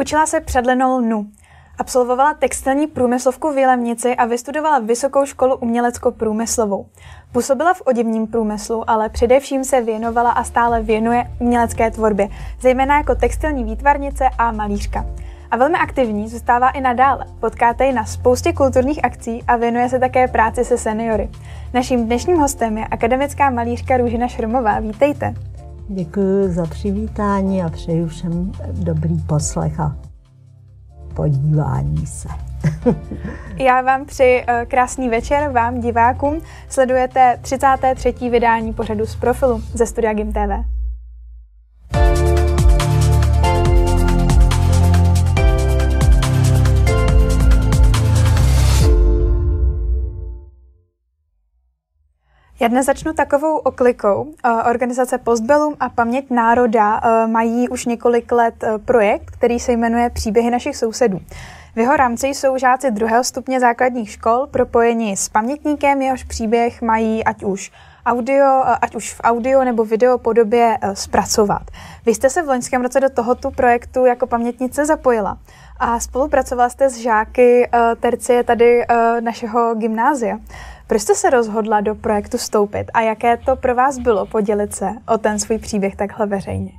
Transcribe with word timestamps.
Vyučila 0.00 0.26
se 0.26 0.40
před 0.40 0.66
Lenou 0.66 0.98
Lnu. 0.98 1.26
Absolvovala 1.78 2.34
textilní 2.34 2.86
průmyslovku 2.86 3.52
v 3.52 3.58
Jilemnici 3.58 4.16
a 4.16 4.24
vystudovala 4.24 4.78
Vysokou 4.78 5.26
školu 5.26 5.56
umělecko-průmyslovou. 5.56 6.86
Působila 7.32 7.74
v 7.74 7.82
oděvním 7.84 8.26
průmyslu, 8.26 8.90
ale 8.90 9.08
především 9.08 9.64
se 9.64 9.80
věnovala 9.80 10.30
a 10.30 10.44
stále 10.44 10.82
věnuje 10.82 11.24
umělecké 11.38 11.90
tvorbě, 11.90 12.28
zejména 12.60 12.96
jako 12.96 13.14
textilní 13.14 13.64
výtvarnice 13.64 14.24
a 14.38 14.52
malířka. 14.52 15.06
A 15.50 15.56
velmi 15.56 15.78
aktivní 15.78 16.28
zůstává 16.28 16.70
i 16.70 16.80
nadále. 16.80 17.26
Potkáte 17.40 17.86
ji 17.86 17.92
na 17.92 18.04
spoustě 18.04 18.52
kulturních 18.52 19.04
akcí 19.04 19.44
a 19.48 19.56
věnuje 19.56 19.88
se 19.88 19.98
také 19.98 20.28
práci 20.28 20.64
se 20.64 20.78
seniory. 20.78 21.30
Naším 21.74 22.06
dnešním 22.06 22.36
hostem 22.36 22.78
je 22.78 22.86
akademická 22.86 23.50
malířka 23.50 23.96
Růžina 23.96 24.28
Šrmová. 24.28 24.80
Vítejte. 24.80 25.34
Děkuji 25.92 26.48
za 26.48 26.66
přivítání 26.66 27.62
a 27.62 27.68
přeju 27.68 28.08
všem 28.08 28.52
dobrý 28.72 29.18
poslech 29.18 29.80
a 29.80 29.96
podívání 31.14 32.06
se. 32.06 32.28
Já 33.56 33.80
vám 33.80 34.04
přeji 34.06 34.44
eh, 34.46 34.66
krásný 34.66 35.08
večer, 35.08 35.50
vám 35.50 35.80
divákům. 35.80 36.40
Sledujete 36.68 37.38
33. 37.42 38.30
vydání 38.30 38.72
pořadu 38.72 39.06
z 39.06 39.16
profilu 39.16 39.62
ze 39.74 39.86
studia 39.86 40.12
GIM 40.12 40.32
TV. 40.32 40.64
Já 52.62 52.68
dnes 52.68 52.86
začnu 52.86 53.12
takovou 53.12 53.56
oklikou. 53.56 54.26
Eh, 54.44 54.50
organizace 54.70 55.18
Postbellum 55.18 55.74
a 55.80 55.88
Paměť 55.88 56.30
národa 56.30 57.00
eh, 57.04 57.26
mají 57.26 57.68
už 57.68 57.86
několik 57.86 58.32
let 58.32 58.64
projekt, 58.84 59.30
který 59.30 59.60
se 59.60 59.72
jmenuje 59.72 60.10
Příběhy 60.10 60.50
našich 60.50 60.76
sousedů. 60.76 61.18
V 61.74 61.78
jeho 61.78 61.96
rámci 61.96 62.26
jsou 62.26 62.58
žáci 62.58 62.90
druhého 62.90 63.24
stupně 63.24 63.60
základních 63.60 64.10
škol 64.10 64.46
propojeni 64.50 65.16
s 65.16 65.28
pamětníkem, 65.28 66.02
jehož 66.02 66.24
příběh 66.24 66.82
mají 66.82 67.24
ať 67.24 67.44
už 67.44 67.72
audio, 68.06 68.62
ať 68.80 68.94
už 68.94 69.14
v 69.14 69.20
audio 69.24 69.64
nebo 69.64 69.84
video 69.84 70.18
podobě 70.18 70.78
eh, 70.82 70.96
zpracovat. 70.96 71.62
Vy 72.06 72.14
jste 72.14 72.30
se 72.30 72.42
v 72.42 72.48
loňském 72.48 72.82
roce 72.82 73.00
do 73.00 73.10
tohoto 73.10 73.50
projektu 73.50 74.06
jako 74.06 74.26
pamětnice 74.26 74.86
zapojila 74.86 75.38
a 75.78 76.00
spolupracovala 76.00 76.68
jste 76.68 76.90
s 76.90 76.96
žáky 76.96 77.68
eh, 77.72 77.96
tercie 78.00 78.44
tady 78.44 78.82
eh, 78.82 79.20
našeho 79.20 79.74
gymnázia. 79.74 80.38
Proč 80.90 81.02
jste 81.02 81.14
se 81.14 81.30
rozhodla 81.30 81.80
do 81.80 81.94
projektu 81.94 82.36
vstoupit 82.36 82.90
a 82.94 83.00
jaké 83.00 83.36
to 83.36 83.56
pro 83.56 83.74
vás 83.74 83.98
bylo 83.98 84.26
podělit 84.26 84.74
se 84.74 84.90
o 85.14 85.18
ten 85.18 85.38
svůj 85.38 85.58
příběh 85.58 85.96
takhle 85.96 86.26
veřejně? 86.26 86.70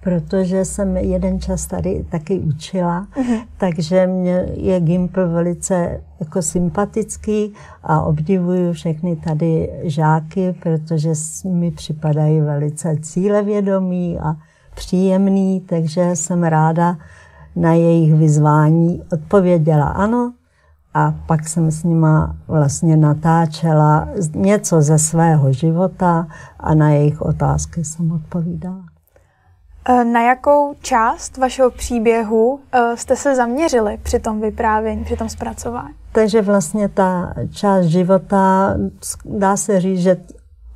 protože 0.00 0.64
jsem 0.64 0.96
jeden 0.96 1.40
čas 1.40 1.66
tady 1.66 2.04
taky 2.10 2.38
učila, 2.38 3.06
uh-huh. 3.16 3.44
takže 3.56 4.06
mě 4.06 4.46
je 4.54 4.80
Gimpl 4.80 5.28
velice 5.28 6.00
jako 6.20 6.42
sympatický 6.42 7.52
a 7.82 8.02
obdivuju 8.02 8.72
všechny 8.72 9.16
tady 9.16 9.70
žáky, 9.82 10.54
protože 10.62 11.12
mi 11.44 11.70
připadají 11.70 12.40
velice 12.40 12.96
cílevědomí 13.02 14.18
a 14.18 14.36
příjemný, 14.74 15.60
takže 15.60 16.16
jsem 16.16 16.42
ráda 16.42 16.96
na 17.56 17.72
jejich 17.72 18.14
vyzvání 18.14 19.02
odpověděla 19.12 19.86
ano. 19.86 20.32
A 20.94 21.14
pak 21.26 21.48
jsem 21.48 21.70
s 21.70 21.84
nima 21.84 22.36
vlastně 22.48 22.96
natáčela 22.96 24.08
něco 24.34 24.82
ze 24.82 24.98
svého 24.98 25.52
života 25.52 26.26
a 26.60 26.74
na 26.74 26.90
jejich 26.90 27.22
otázky 27.22 27.84
jsem 27.84 28.12
odpovídala. 28.12 28.84
Eh, 29.88 30.04
na 30.04 30.22
jakou 30.22 30.74
část 30.80 31.36
vašeho 31.36 31.70
příběhu 31.70 32.60
eh, 32.72 32.96
jste 32.96 33.16
se 33.16 33.36
zaměřili 33.36 33.98
při 34.02 34.18
tom 34.18 34.40
vyprávění, 34.40 35.04
při 35.04 35.16
tom 35.16 35.28
zpracování? 35.28 35.94
Takže 36.12 36.42
vlastně 36.42 36.88
ta 36.88 37.34
část 37.50 37.84
života, 37.84 38.74
dá 39.24 39.56
se 39.56 39.80
říct, 39.80 40.00
že 40.00 40.16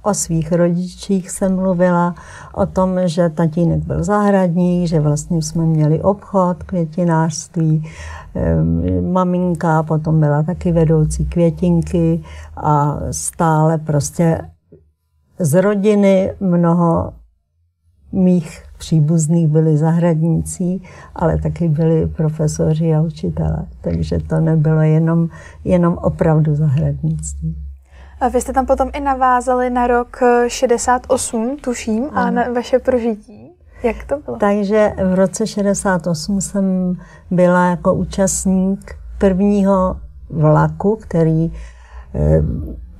o 0.02 0.14
svých 0.14 0.52
rodičích 0.52 1.30
jsem 1.30 1.56
mluvila, 1.56 2.14
o 2.54 2.66
tom, 2.66 2.98
že 3.04 3.28
tatínek 3.28 3.84
byl 3.84 4.04
zahradník, 4.04 4.88
že 4.88 5.00
vlastně 5.00 5.42
jsme 5.42 5.66
měli 5.66 6.02
obchod, 6.02 6.62
květinářství, 6.62 7.84
maminka 9.12 9.82
potom 9.82 10.20
byla 10.20 10.42
taky 10.42 10.72
vedoucí 10.72 11.26
květinky 11.26 12.22
a 12.56 12.98
stále 13.10 13.78
prostě 13.78 14.40
z 15.38 15.60
rodiny 15.60 16.32
mnoho 16.40 17.12
mých 18.12 18.62
příbuzných 18.78 19.48
byli 19.48 19.76
zahradníci, 19.76 20.80
ale 21.14 21.38
taky 21.38 21.68
byli 21.68 22.06
profesoři 22.06 22.94
a 22.94 23.02
učitelé. 23.02 23.66
Takže 23.80 24.18
to 24.18 24.40
nebylo 24.40 24.80
jenom, 24.80 25.28
jenom 25.64 25.98
opravdu 26.02 26.54
zahradnictví. 26.54 27.67
A 28.20 28.28
vy 28.28 28.40
jste 28.40 28.52
tam 28.52 28.66
potom 28.66 28.90
i 28.94 29.00
navázali 29.00 29.70
na 29.70 29.86
rok 29.86 30.16
68, 30.48 31.56
tuším, 31.56 32.04
ano. 32.12 32.12
a 32.12 32.30
na 32.30 32.52
vaše 32.54 32.78
prožití. 32.78 33.50
Jak 33.82 34.04
to 34.04 34.16
bylo? 34.16 34.36
Takže 34.36 34.92
v 35.04 35.14
roce 35.14 35.46
68 35.46 36.40
jsem 36.40 36.96
byla 37.30 37.70
jako 37.70 37.94
účastník 37.94 38.94
prvního 39.18 39.96
vlaku, 40.30 40.96
který 40.96 41.52
eh, 42.14 42.42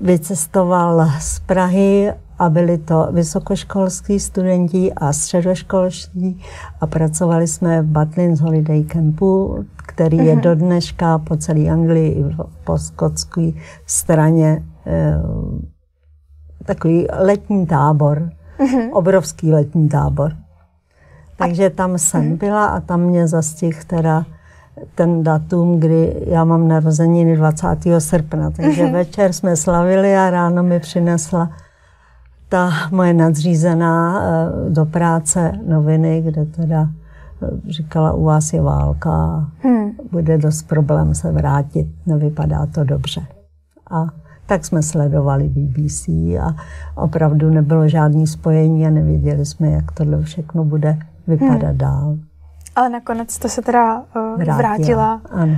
vycestoval 0.00 1.10
z 1.20 1.38
Prahy 1.38 2.12
a 2.38 2.48
byli 2.48 2.78
to 2.78 3.08
vysokoškolskí 3.12 4.20
studenti 4.20 4.92
a 4.92 5.12
středoškolští 5.12 6.42
a 6.80 6.86
pracovali 6.86 7.46
jsme 7.46 7.82
v 7.82 7.86
Butlins 7.86 8.40
Holiday 8.40 8.84
Campu, 8.84 9.64
který 9.76 10.16
je 10.16 10.32
mhm. 10.32 10.40
do 10.40 10.54
dneška 10.54 11.18
po 11.18 11.36
celé 11.36 11.68
Anglii 11.68 12.10
i 12.10 12.24
po 12.64 12.78
skotské 12.78 13.50
straně 13.86 14.62
eh, 14.62 14.77
takový 16.64 17.06
letní 17.18 17.66
tábor, 17.66 18.30
mhm. 18.58 18.92
obrovský 18.92 19.52
letní 19.52 19.88
tábor. 19.88 20.32
Takže 21.36 21.70
tam 21.70 21.98
jsem 21.98 22.28
mhm. 22.28 22.36
byla 22.36 22.66
a 22.66 22.80
tam 22.80 23.00
mě 23.00 23.28
zastih 23.28 23.84
teda 23.84 24.24
ten 24.94 25.22
datum, 25.22 25.80
kdy 25.80 26.24
já 26.26 26.44
mám 26.44 26.68
narozeniny 26.68 27.36
20. 27.36 27.66
srpna. 27.98 28.50
Takže 28.50 28.86
večer 28.90 29.32
jsme 29.32 29.56
slavili 29.56 30.16
a 30.16 30.30
ráno 30.30 30.62
mi 30.62 30.80
přinesla 30.80 31.50
ta 32.48 32.70
moje 32.90 33.14
nadřízená 33.14 34.22
eh, 34.22 34.70
do 34.70 34.86
práce 34.86 35.52
noviny, 35.66 36.22
kde 36.22 36.44
teda 36.44 36.88
eh, 37.42 37.70
říkala, 37.70 38.12
u 38.12 38.24
vás 38.24 38.52
je 38.52 38.62
válka, 38.62 39.46
hmm. 39.62 39.90
bude 40.12 40.38
dost 40.38 40.62
problém 40.62 41.14
se 41.14 41.32
vrátit, 41.32 41.86
nevypadá 42.06 42.66
to 42.66 42.84
dobře. 42.84 43.26
A 43.90 44.06
tak 44.48 44.64
jsme 44.64 44.82
sledovali 44.82 45.48
BBC 45.48 46.08
a 46.40 46.56
opravdu 46.94 47.50
nebylo 47.50 47.88
žádné 47.88 48.26
spojení 48.26 48.86
a 48.86 48.90
nevěděli 48.90 49.46
jsme, 49.46 49.70
jak 49.70 49.92
tohle 49.92 50.22
všechno 50.22 50.64
bude 50.64 50.98
vypadat 51.26 51.68
hmm. 51.68 51.78
dál. 51.78 52.16
Ale 52.76 52.88
nakonec 52.88 53.30
jste 53.30 53.48
se 53.48 53.62
teda 53.62 53.96
uh, 53.98 54.04
vrátila. 54.36 54.56
vrátila. 54.56 55.20
Ano. 55.30 55.56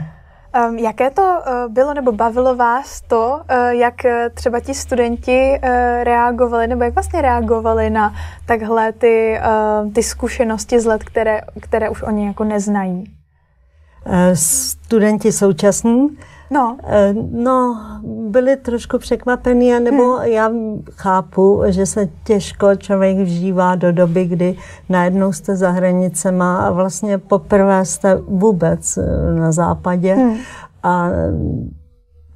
Um, 0.68 0.78
jaké 0.78 1.10
to 1.10 1.22
uh, 1.22 1.72
bylo, 1.72 1.94
nebo 1.94 2.12
bavilo 2.12 2.56
vás 2.56 3.00
to, 3.00 3.40
uh, 3.50 3.56
jak 3.68 3.94
třeba 4.34 4.60
ti 4.60 4.74
studenti 4.74 5.60
uh, 5.62 5.68
reagovali, 6.02 6.66
nebo 6.66 6.84
jak 6.84 6.94
vlastně 6.94 7.22
reagovali 7.22 7.90
na 7.90 8.14
takhle 8.46 8.92
ty, 8.92 9.40
uh, 9.84 9.92
ty 9.92 10.02
zkušenosti 10.02 10.80
z 10.80 10.86
let, 10.86 11.04
které, 11.04 11.40
které 11.60 11.90
už 11.90 12.02
oni 12.02 12.26
jako 12.26 12.44
neznají? 12.44 13.04
Studenti 14.34 15.32
současní 15.32 16.08
No. 16.50 16.76
Eh, 16.84 17.14
no, 17.32 17.80
byli 18.30 18.56
trošku 18.56 18.98
překvapení, 18.98 19.80
nebo 19.80 20.16
hmm. 20.16 20.24
já 20.24 20.50
chápu, 20.92 21.62
že 21.66 21.86
se 21.86 22.08
těžko 22.24 22.76
člověk 22.76 23.18
vžívá 23.18 23.74
do 23.74 23.92
doby, 23.92 24.24
kdy 24.24 24.56
najednou 24.88 25.32
jste 25.32 25.56
za 25.56 25.70
hranicema 25.70 26.66
a 26.66 26.70
vlastně 26.70 27.18
poprvé 27.18 27.84
jste 27.84 28.14
vůbec 28.14 28.96
eh, 28.96 29.34
na 29.34 29.52
západě. 29.52 30.14
Hmm. 30.14 30.36
A 30.82 31.10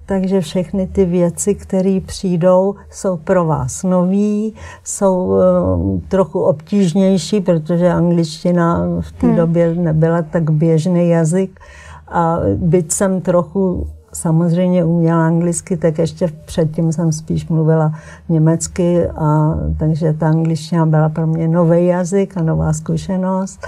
takže 0.07 0.41
všechny 0.41 0.87
ty 0.87 1.05
věci, 1.05 1.55
které 1.55 2.01
přijdou, 2.07 2.75
jsou 2.91 3.17
pro 3.17 3.45
vás 3.45 3.83
nový, 3.83 4.55
jsou 4.85 5.27
uh, 5.27 6.01
trochu 6.09 6.41
obtížnější, 6.41 7.41
protože 7.41 7.89
angličtina 7.91 8.87
v 9.01 9.13
té 9.13 9.27
hmm. 9.27 9.37
době 9.37 9.75
nebyla 9.75 10.23
tak 10.23 10.51
běžný 10.51 11.09
jazyk. 11.09 11.61
A 12.09 12.39
byť 12.57 12.93
jsem 12.93 13.21
trochu 13.21 13.87
samozřejmě 14.15 14.85
uměla 14.85 15.27
anglicky, 15.27 15.77
tak 15.77 15.99
ještě 15.99 16.29
předtím 16.45 16.93
jsem 16.93 17.13
spíš 17.13 17.49
mluvila 17.49 17.93
německy, 18.29 19.09
a, 19.09 19.55
takže 19.79 20.13
ta 20.13 20.29
angličtina 20.29 20.87
byla 20.87 21.09
pro 21.09 21.27
mě 21.27 21.49
nový 21.49 21.87
jazyk 21.87 22.37
a 22.37 22.43
nová 22.43 22.73
zkušenost. 22.73 23.67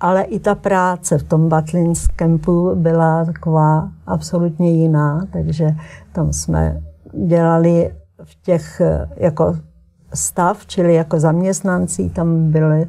Ale 0.00 0.22
i 0.22 0.38
ta 0.40 0.54
práce 0.54 1.18
v 1.18 1.22
tom 1.22 1.48
Butlins 1.48 2.06
campu 2.16 2.72
byla 2.74 3.24
taková 3.24 3.88
absolutně 4.06 4.70
jiná, 4.70 5.26
takže 5.32 5.76
tam 6.12 6.32
jsme 6.32 6.82
dělali 7.26 7.94
v 8.24 8.42
těch 8.42 8.82
jako 9.16 9.56
stav, 10.14 10.66
čili 10.66 10.94
jako 10.94 11.20
zaměstnanci, 11.20 12.10
tam 12.10 12.50
byly 12.50 12.88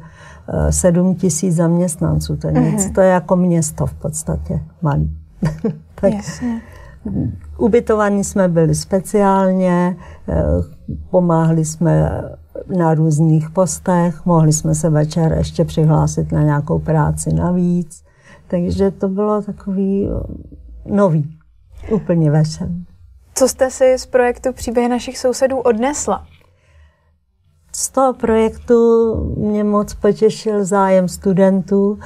7 0.70 1.14
tisíc 1.14 1.54
zaměstnanců. 1.54 2.36
To 2.36 2.46
je, 2.46 2.52
mm-hmm. 2.52 2.72
nic, 2.72 2.90
to 2.90 3.00
je 3.00 3.08
jako 3.08 3.36
město 3.36 3.86
v 3.86 3.94
podstatě 3.94 4.60
malý. 4.82 5.16
tak 5.94 6.12
Jasně. 6.12 6.60
Ubytovaní 7.58 8.24
jsme 8.24 8.48
byli 8.48 8.74
speciálně, 8.74 9.96
pomáhali 11.10 11.64
jsme 11.64 12.22
na 12.76 12.94
různých 12.94 13.50
postech, 13.50 14.26
mohli 14.26 14.52
jsme 14.52 14.74
se 14.74 14.90
večer 14.90 15.32
ještě 15.32 15.64
přihlásit 15.64 16.32
na 16.32 16.42
nějakou 16.42 16.78
práci 16.78 17.32
navíc. 17.32 18.04
Takže 18.48 18.90
to 18.90 19.08
bylo 19.08 19.42
takový 19.42 20.08
nový, 20.86 21.38
úplně 21.94 22.30
ve 22.30 22.42
Co 23.34 23.48
jste 23.48 23.70
si 23.70 23.98
z 23.98 24.06
projektu 24.06 24.52
Příběhy 24.52 24.88
našich 24.88 25.18
sousedů 25.18 25.58
odnesla? 25.58 26.26
Z 27.72 27.90
toho 27.90 28.14
projektu 28.14 29.14
mě 29.36 29.64
moc 29.64 29.94
potěšil 29.94 30.64
zájem 30.64 31.08
studentů 31.08 31.98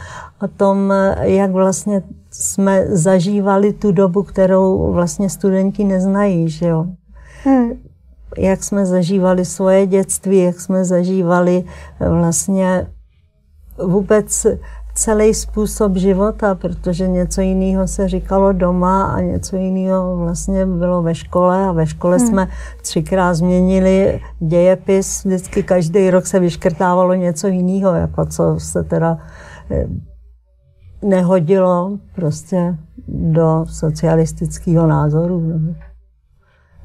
o 0.42 0.48
tom, 0.48 0.92
jak 1.20 1.50
vlastně 1.50 2.02
jsme 2.40 2.86
zažívali 2.88 3.72
tu 3.72 3.92
dobu, 3.92 4.22
kterou 4.22 4.92
vlastně 4.92 5.30
studenti 5.30 5.84
neznají, 5.84 6.48
že 6.48 6.66
jo. 6.66 6.86
Hmm. 7.44 7.70
Jak 8.38 8.64
jsme 8.64 8.86
zažívali 8.86 9.44
svoje 9.44 9.86
dětství, 9.86 10.38
jak 10.38 10.60
jsme 10.60 10.84
zažívali 10.84 11.64
vlastně 12.00 12.86
vůbec 13.84 14.46
celý 14.94 15.34
způsob 15.34 15.96
života, 15.96 16.54
protože 16.54 17.08
něco 17.08 17.40
jiného 17.40 17.88
se 17.88 18.08
říkalo 18.08 18.52
doma 18.52 19.04
a 19.04 19.20
něco 19.20 19.56
jiného 19.56 20.16
vlastně 20.16 20.66
bylo 20.66 21.02
ve 21.02 21.14
škole 21.14 21.68
a 21.68 21.72
ve 21.72 21.86
škole 21.86 22.16
hmm. 22.16 22.26
jsme 22.26 22.48
třikrát 22.82 23.34
změnili 23.34 24.20
dějepis, 24.40 25.24
vždycky 25.24 25.62
každý 25.62 26.10
rok 26.10 26.26
se 26.26 26.40
vyškrtávalo 26.40 27.14
něco 27.14 27.46
jiného, 27.46 27.94
jako 27.94 28.26
co 28.26 28.54
se 28.58 28.84
teda 28.84 29.18
eh, 29.70 29.86
nehodilo 31.04 31.98
prostě 32.14 32.76
do 33.08 33.64
socialistického 33.68 34.86
názoru. 34.86 35.40
Nebo 35.40 35.74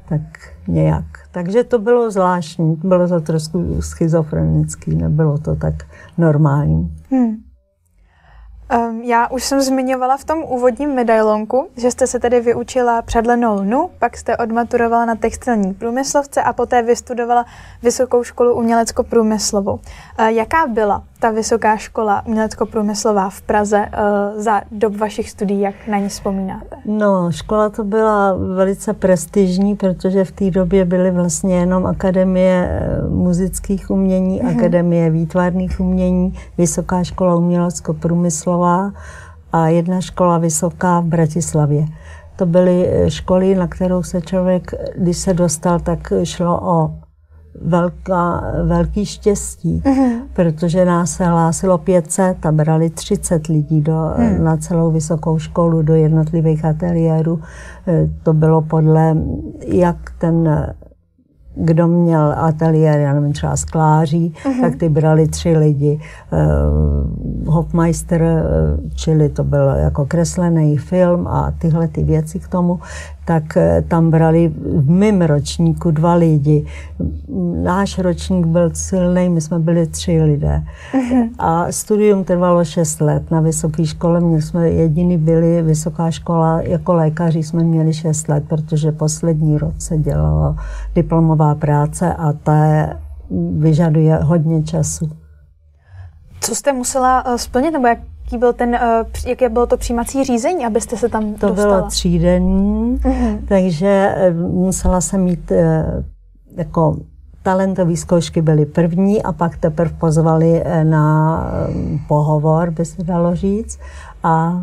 tak 0.08 0.20
nějak. 0.68 1.04
Takže 1.30 1.64
to 1.64 1.78
bylo 1.78 2.10
zvláštní, 2.10 2.76
bylo 2.84 3.08
to 3.08 3.20
trošku 3.20 3.82
schizofrenický, 3.82 4.96
nebylo 4.96 5.38
to 5.38 5.56
tak 5.56 5.74
normální. 6.18 6.96
Hmm. 7.10 7.36
Um, 8.76 9.02
já 9.02 9.28
už 9.28 9.44
jsem 9.44 9.60
zmiňovala 9.60 10.16
v 10.16 10.24
tom 10.24 10.42
úvodním 10.42 10.94
medailonku, 10.94 11.68
že 11.76 11.90
jste 11.90 12.06
se 12.06 12.20
tedy 12.20 12.40
vyučila 12.40 13.02
předlenou 13.02 13.54
lnu, 13.54 13.90
pak 13.98 14.16
jste 14.16 14.36
odmaturovala 14.36 15.04
na 15.04 15.14
textilní 15.14 15.74
průmyslovce 15.74 16.42
a 16.42 16.52
poté 16.52 16.82
vystudovala 16.82 17.46
Vysokou 17.82 18.24
školu 18.24 18.54
umělecko-průmyslovou. 18.54 19.74
Uh, 19.74 20.26
jaká 20.26 20.66
byla 20.66 21.02
ta 21.20 21.30
Vysoká 21.30 21.76
škola 21.76 22.26
umělecko-průmyslová 22.26 23.30
v 23.30 23.42
Praze 23.42 23.78
uh, 23.78 24.42
za 24.42 24.60
dob 24.72 24.96
vašich 24.96 25.30
studií, 25.30 25.60
jak 25.60 25.74
na 25.88 25.98
ní 25.98 26.08
vzpomínáte? 26.08 26.76
No, 26.84 27.32
škola 27.32 27.68
to 27.68 27.84
byla 27.84 28.34
velice 28.54 28.92
prestižní, 28.92 29.76
protože 29.76 30.24
v 30.24 30.32
té 30.32 30.50
době 30.50 30.84
byly 30.84 31.10
vlastně 31.10 31.56
jenom 31.56 31.86
akademie 31.86 32.68
eh, 32.70 33.08
muzických 33.08 33.90
umění, 33.90 34.42
mm-hmm. 34.42 34.58
akademie 34.58 35.10
výtvarných 35.10 35.80
umění, 35.80 36.34
Vysoká 36.58 37.04
škola 37.04 37.34
umělecko-průmyslová 37.34 38.59
a 39.52 39.68
jedna 39.68 40.00
škola 40.00 40.38
vysoká 40.38 41.00
v 41.00 41.04
Bratislavě. 41.04 41.86
To 42.36 42.46
byly 42.46 42.88
eh, 42.88 43.10
školy, 43.10 43.54
na 43.54 43.66
kterou 43.66 44.02
se 44.02 44.20
člověk, 44.20 44.70
když 44.96 45.16
se 45.16 45.34
dostal, 45.34 45.80
tak 45.80 46.12
šlo 46.24 46.60
o 46.62 46.90
velká, 47.60 48.44
velký 48.64 49.06
štěstí, 49.06 49.82
mm-hmm. 49.84 50.20
protože 50.32 50.84
nás 50.84 51.10
se 51.10 51.24
hlásilo 51.24 51.78
500 51.78 52.46
a 52.46 52.52
brali 52.52 52.90
30 52.90 53.46
lidí 53.46 53.80
do, 53.80 54.10
mm. 54.16 54.44
na 54.44 54.56
celou 54.56 54.90
vysokou 54.90 55.38
školu, 55.38 55.82
do 55.82 55.94
jednotlivých 55.94 56.64
ateliérů. 56.64 57.40
E, 57.88 58.08
to 58.22 58.32
bylo 58.32 58.62
podle, 58.62 59.16
jak 59.66 59.96
ten 60.18 60.66
kdo 61.54 61.86
měl 61.86 62.34
ateliér, 62.38 63.00
já 63.00 63.14
nevím, 63.14 63.32
třeba 63.32 63.56
skláří, 63.56 64.34
mm-hmm. 64.44 64.60
tak 64.60 64.76
ty 64.76 64.88
brali 64.88 65.28
tři 65.28 65.58
lidi. 65.58 66.00
Uh, 66.32 67.54
Hofmeister, 67.54 68.44
čili 68.94 69.28
to 69.28 69.44
byl 69.44 69.68
jako 69.68 70.06
kreslený 70.06 70.76
film 70.76 71.26
a 71.26 71.52
tyhle 71.58 71.88
ty 71.88 72.04
věci 72.04 72.38
k 72.38 72.48
tomu, 72.48 72.80
tak 73.24 73.56
eh, 73.56 73.84
tam 73.88 74.10
brali 74.10 74.52
v 74.76 74.90
mém 74.90 75.22
ročníku 75.22 75.90
dva 75.90 76.14
lidi. 76.14 76.66
Náš 77.62 77.98
ročník 77.98 78.46
byl 78.46 78.70
silný, 78.74 79.28
my 79.28 79.40
jsme 79.40 79.58
byli 79.58 79.86
tři 79.86 80.22
lidé. 80.22 80.62
Uh-huh. 80.92 81.28
A 81.38 81.72
studium 81.72 82.24
trvalo 82.24 82.64
šest 82.64 83.00
let. 83.00 83.30
Na 83.30 83.40
vysoké 83.40 83.86
škole 83.86 84.20
my 84.20 84.42
jsme 84.42 84.70
jediný 84.70 85.18
byli, 85.18 85.62
vysoká 85.62 86.10
škola, 86.10 86.62
jako 86.62 86.94
lékaři 86.94 87.42
jsme 87.42 87.62
měli 87.64 87.92
šest 87.92 88.28
let, 88.28 88.44
protože 88.48 88.92
poslední 88.92 89.58
rok 89.58 89.74
se 89.78 89.98
dělala 89.98 90.56
diplomová 90.94 91.54
práce 91.54 92.14
a 92.14 92.32
ta 92.32 92.88
vyžaduje 93.58 94.16
hodně 94.16 94.62
času. 94.62 95.10
Co 96.40 96.54
jste 96.54 96.72
musela 96.72 97.24
eh, 97.26 97.38
splnit, 97.38 97.70
nebo 97.70 97.86
jak 97.86 97.98
jaký 98.30 98.38
byl 98.38 98.52
ten, 98.52 98.74
eh, 98.74 99.04
jaké 99.26 99.48
bylo 99.48 99.66
to 99.66 99.76
přijímací 99.76 100.24
řízení, 100.24 100.66
abyste 100.66 100.96
se 100.96 101.08
tam 101.08 101.34
to 101.34 101.48
dostala? 101.48 101.76
bylo 101.76 101.88
třídenní, 101.88 102.96
uh-huh. 102.96 103.38
takže 103.48 104.14
eh, 104.16 104.32
musela 104.32 105.00
jsem 105.00 105.20
mít 105.24 105.52
eh, 105.52 106.04
jako 106.56 106.96
talentové 107.42 107.96
zkoušky 107.96 108.42
byly 108.42 108.66
první 108.66 109.22
a 109.22 109.32
pak 109.32 109.56
teprve 109.56 109.90
pozvali 109.98 110.64
na 110.82 111.44
pohovor, 112.08 112.70
by 112.70 112.84
se 112.84 113.02
dalo 113.02 113.34
říct. 113.34 113.78
A 114.22 114.62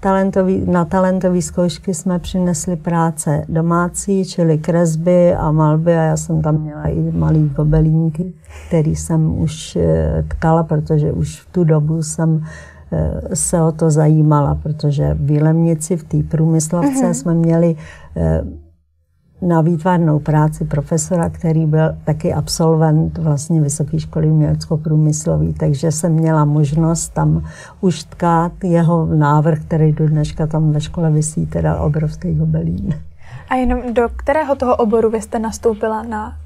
talentový, 0.00 0.64
na 0.66 0.84
talentové 0.84 1.42
zkoušky 1.42 1.94
jsme 1.94 2.18
přinesli 2.18 2.76
práce 2.76 3.44
domácí, 3.48 4.24
čili 4.24 4.58
kresby 4.58 5.34
a 5.34 5.52
malby 5.52 5.96
a 5.96 6.02
já 6.02 6.16
jsem 6.16 6.42
tam 6.42 6.58
měla 6.58 6.88
i 6.88 7.12
malý 7.12 7.48
gobelínky, 7.48 8.32
který 8.68 8.96
jsem 8.96 9.38
už 9.38 9.78
tkala, 10.28 10.62
protože 10.62 11.12
už 11.12 11.40
v 11.40 11.52
tu 11.52 11.64
dobu 11.64 12.02
jsem 12.02 12.44
se 13.34 13.62
o 13.62 13.72
to 13.72 13.90
zajímala, 13.90 14.54
protože 14.54 15.14
v 15.14 15.30
Jílemnici 15.30 15.96
v 15.96 16.04
té 16.04 16.22
průmyslovce 16.22 17.04
uh-huh. 17.04 17.10
jsme 17.10 17.34
měli 17.34 17.76
eh, 18.16 18.44
na 19.42 19.60
výtvarnou 19.60 20.18
práci 20.18 20.64
profesora, 20.64 21.30
který 21.30 21.66
byl 21.66 21.96
taky 22.04 22.32
absolvent 22.32 23.18
vlastně 23.18 23.60
Vysoké 23.60 24.00
školy 24.00 24.30
umělecko-průmyslový, 24.30 25.52
takže 25.54 25.92
jsem 25.92 26.12
měla 26.12 26.44
možnost 26.44 27.08
tam 27.08 27.44
už 27.80 28.04
tkát 28.04 28.52
jeho 28.64 29.06
návrh, 29.06 29.60
který 29.60 29.92
do 29.92 30.08
dneška 30.08 30.46
tam 30.46 30.72
ve 30.72 30.80
škole 30.80 31.10
vysí, 31.10 31.46
teda 31.46 31.80
obrovský 31.80 32.34
gobelín. 32.34 32.94
A 33.48 33.54
jenom 33.54 33.94
do 33.94 34.08
kterého 34.16 34.54
toho 34.54 34.76
oboru 34.76 35.10
vy 35.10 35.22
jste 35.22 35.38
nastoupila 35.38 36.02
na 36.02 36.36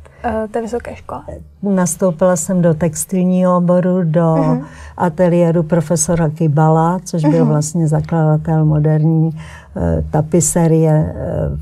té 0.51 0.63
vysoké 0.63 0.97
škole? 0.97 1.23
Nastoupila 1.63 2.37
jsem 2.37 2.63
do 2.63 2.75
textilního 2.75 3.57
oboru, 3.57 4.03
do 4.03 4.21
uh-huh. 4.21 4.65
ateliéru 4.97 5.63
profesora 5.63 6.29
Kybala, 6.29 6.99
což 7.05 7.23
byl 7.23 7.33
uh-huh. 7.33 7.49
vlastně 7.49 7.89
zakladatel 7.89 8.65
moderní 8.65 9.27
uh, 9.27 9.83
tapiserie 10.11 11.15
uh, 11.51 11.59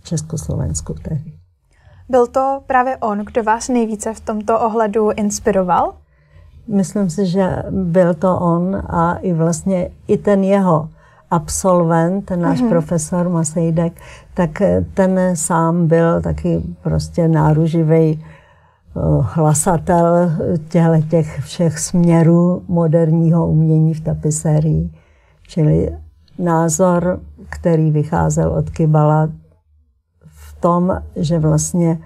v 0.00 0.04
Československu 0.04 0.94
tehdy. 1.02 1.32
Byl 2.08 2.26
to 2.26 2.60
právě 2.66 2.96
on, 2.96 3.18
kdo 3.18 3.42
vás 3.42 3.68
nejvíce 3.68 4.14
v 4.14 4.20
tomto 4.20 4.60
ohledu 4.60 5.10
inspiroval? 5.10 5.94
Myslím 6.68 7.10
si, 7.10 7.26
že 7.26 7.62
byl 7.70 8.14
to 8.14 8.38
on 8.38 8.76
a 8.76 9.14
i 9.14 9.32
vlastně 9.32 9.90
i 10.08 10.18
ten 10.18 10.44
jeho 10.44 10.88
absolvent, 11.30 12.30
náš 12.30 12.60
mm-hmm. 12.60 12.68
profesor 12.68 13.28
Masejdek, 13.28 13.92
tak 14.34 14.62
ten 14.94 15.36
sám 15.36 15.86
byl 15.86 16.22
taky 16.22 16.62
prostě 16.82 17.28
náruživý 17.28 18.24
eh, 18.24 19.00
hlasatel 19.20 20.30
těch 21.08 21.40
všech 21.40 21.78
směrů 21.78 22.62
moderního 22.68 23.48
umění 23.48 23.94
v 23.94 24.00
tapisérii. 24.00 24.90
Čili 25.48 25.96
názor, 26.38 27.20
který 27.48 27.90
vycházel 27.90 28.52
od 28.52 28.70
Kybala 28.70 29.28
v 30.26 30.60
tom, 30.60 31.02
že 31.16 31.38
vlastně 31.38 31.98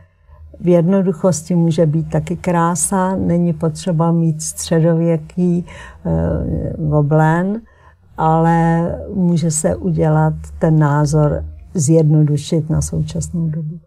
v 0.60 0.68
jednoduchosti 0.68 1.54
může 1.54 1.86
být 1.86 2.10
taky 2.10 2.36
krása, 2.36 3.16
není 3.16 3.52
potřeba 3.52 4.12
mít 4.12 4.42
středověký 4.42 5.64
e, 5.64 5.66
oblén, 6.92 7.60
ale 8.20 8.88
může 9.14 9.50
se 9.50 9.76
udělat 9.76 10.34
ten 10.58 10.78
názor 10.78 11.44
zjednodušit 11.74 12.70
na 12.70 12.82
současnou 12.82 13.48
dobu. 13.48 13.80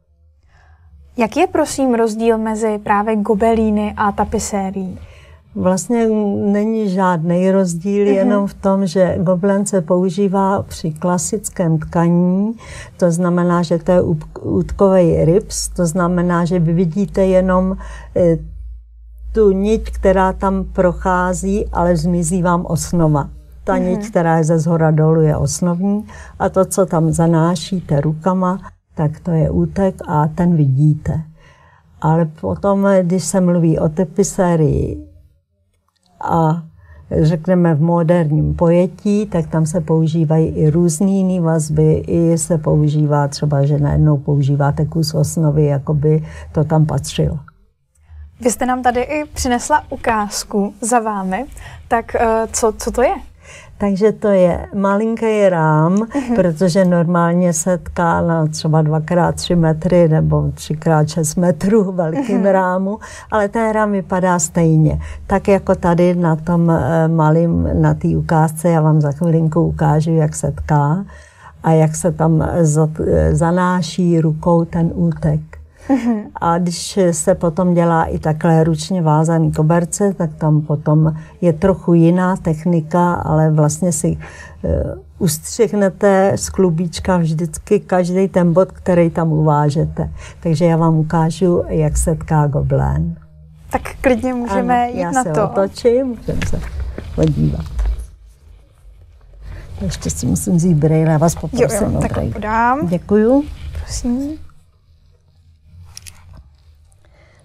Jaký 1.17 1.39
je 1.39 1.47
prosím 1.47 1.93
rozdíl 1.93 2.37
mezi 2.37 2.79
právě 2.83 3.15
gobelíny 3.15 3.93
a 3.97 4.11
tapisérií? 4.11 4.99
Vlastně 5.55 6.07
není 6.51 6.89
žádný 6.89 7.51
rozdíl, 7.51 8.05
mm-hmm. 8.05 8.15
jenom 8.15 8.47
v 8.47 8.53
tom, 8.53 8.87
že 8.87 9.17
goblen 9.19 9.65
se 9.65 9.81
používá 9.81 10.63
při 10.63 10.91
klasickém 10.91 11.77
tkaní, 11.77 12.53
to 12.97 13.11
znamená, 13.11 13.63
že 13.63 13.77
to 13.77 13.91
je 13.91 14.01
útkový 14.41 15.25
ryps, 15.25 15.69
to 15.69 15.85
znamená, 15.85 16.45
že 16.45 16.59
vy 16.59 16.73
vidíte 16.73 17.25
jenom 17.25 17.77
eh, 18.15 18.37
tu 19.33 19.51
niť, 19.51 19.91
která 19.91 20.33
tam 20.33 20.63
prochází, 20.63 21.65
ale 21.71 21.97
zmizí 21.97 22.41
vám 22.41 22.65
osnova. 22.65 23.29
Ta 23.63 23.73
mm-hmm. 23.73 23.87
niť, 23.87 24.09
která 24.09 24.37
je 24.37 24.43
ze 24.43 24.59
zhora 24.59 24.91
dolů, 24.91 25.21
je 25.21 25.37
osnovní 25.37 26.07
a 26.39 26.49
to, 26.49 26.65
co 26.65 26.85
tam 26.85 27.11
zanášíte 27.11 28.01
rukama, 28.01 28.59
tak 28.95 29.19
to 29.19 29.31
je 29.31 29.49
útek 29.49 29.95
a 30.07 30.27
ten 30.27 30.55
vidíte. 30.55 31.21
Ale 32.01 32.25
potom, 32.25 32.87
když 33.01 33.23
se 33.23 33.41
mluví 33.41 33.79
o 33.79 33.89
tepisérii 33.89 35.07
a 36.21 36.63
řekneme 37.21 37.75
v 37.75 37.81
moderním 37.81 38.55
pojetí, 38.55 39.25
tak 39.25 39.47
tam 39.47 39.65
se 39.65 39.81
používají 39.81 40.47
i 40.47 40.69
různé 40.69 41.11
jiné 41.11 41.41
vazby, 41.41 41.93
i 42.07 42.37
se 42.37 42.57
používá 42.57 43.27
třeba, 43.27 43.65
že 43.65 43.77
najednou 43.77 44.17
používáte 44.17 44.85
kus 44.85 45.13
osnovy, 45.13 45.65
jako 45.65 45.93
by 45.93 46.23
to 46.51 46.63
tam 46.63 46.85
patřilo. 46.85 47.39
Vy 48.39 48.51
jste 48.51 48.65
nám 48.65 48.83
tady 48.83 49.01
i 49.01 49.25
přinesla 49.25 49.83
ukázku 49.89 50.73
za 50.81 50.99
vámi, 50.99 51.45
tak 51.87 52.15
eh, 52.15 52.47
co, 52.51 52.73
co 52.77 52.91
to 52.91 53.01
je? 53.01 53.15
Takže 53.83 54.11
to 54.11 54.27
je 54.27 54.67
malinký 54.75 55.49
rám, 55.49 55.95
uh-huh. 55.95 56.35
protože 56.35 56.85
normálně 56.85 57.53
se 57.53 57.77
tká 57.77 58.21
na 58.21 58.47
třeba 58.47 58.83
2x3 58.83 59.55
metry 59.57 60.07
nebo 60.07 60.41
3x6 60.41 61.39
metrů 61.39 61.91
velkým 61.91 62.43
uh-huh. 62.43 62.51
rámu, 62.51 62.99
ale 63.31 63.47
ten 63.49 63.71
rám 63.71 63.91
vypadá 63.91 64.39
stejně. 64.39 64.99
Tak 65.27 65.47
jako 65.47 65.75
tady 65.75 66.15
na 66.15 66.35
tom 66.35 66.71
eh, 66.71 67.07
malým, 67.07 67.69
na 67.81 67.93
té 67.93 68.07
ukázce, 68.07 68.69
já 68.69 68.81
vám 68.81 69.01
za 69.01 69.11
chvilinku 69.11 69.61
ukážu, 69.61 70.15
jak 70.15 70.35
se 70.35 70.51
tká 70.51 71.05
a 71.63 71.71
jak 71.71 71.95
se 71.95 72.11
tam 72.11 72.41
eh, 72.41 72.65
zanáší 73.35 74.21
rukou 74.21 74.65
ten 74.65 74.91
útek. 74.93 75.62
A 76.35 76.57
když 76.57 76.99
se 77.11 77.35
potom 77.35 77.73
dělá 77.73 78.03
i 78.03 78.19
takhle 78.19 78.63
ručně 78.63 79.01
vázaný 79.01 79.51
koberce, 79.51 80.13
tak 80.13 80.33
tam 80.33 80.61
potom 80.61 81.13
je 81.41 81.53
trochu 81.53 81.93
jiná 81.93 82.35
technika, 82.35 83.13
ale 83.13 83.51
vlastně 83.51 83.91
si 83.91 84.17
uh, 84.17 84.71
ustřihnete 85.19 86.31
z 86.35 86.49
klubíčka 86.49 87.17
vždycky 87.17 87.79
každý 87.79 88.27
ten 88.27 88.53
bod, 88.53 88.71
který 88.71 89.09
tam 89.09 89.31
uvážete. 89.31 90.09
Takže 90.39 90.65
já 90.65 90.77
vám 90.77 90.95
ukážu, 90.95 91.63
jak 91.67 91.97
se 91.97 92.15
tká 92.15 92.47
goblén. 92.47 93.15
Tak 93.71 93.81
klidně 94.01 94.33
můžeme 94.33 94.83
ano, 94.83 94.93
jít 94.93 94.99
já 94.99 95.11
na 95.11 95.23
se 95.23 95.29
to. 95.29 95.49
otočím, 95.49 96.07
můžeme 96.07 96.39
se 96.47 96.59
podívat. 97.15 97.65
Ještě 99.81 100.09
si 100.09 100.25
musím 100.25 100.55
vzít 100.55 100.73
brýle, 100.73 101.11
já 101.11 101.17
vás 101.17 101.35
poprosím 101.35 101.87
jo, 101.87 101.91
jo, 101.93 102.01
tak 102.01 102.33
podám. 102.33 102.87
Děkuju. 102.87 103.43
Prosím. 103.83 104.42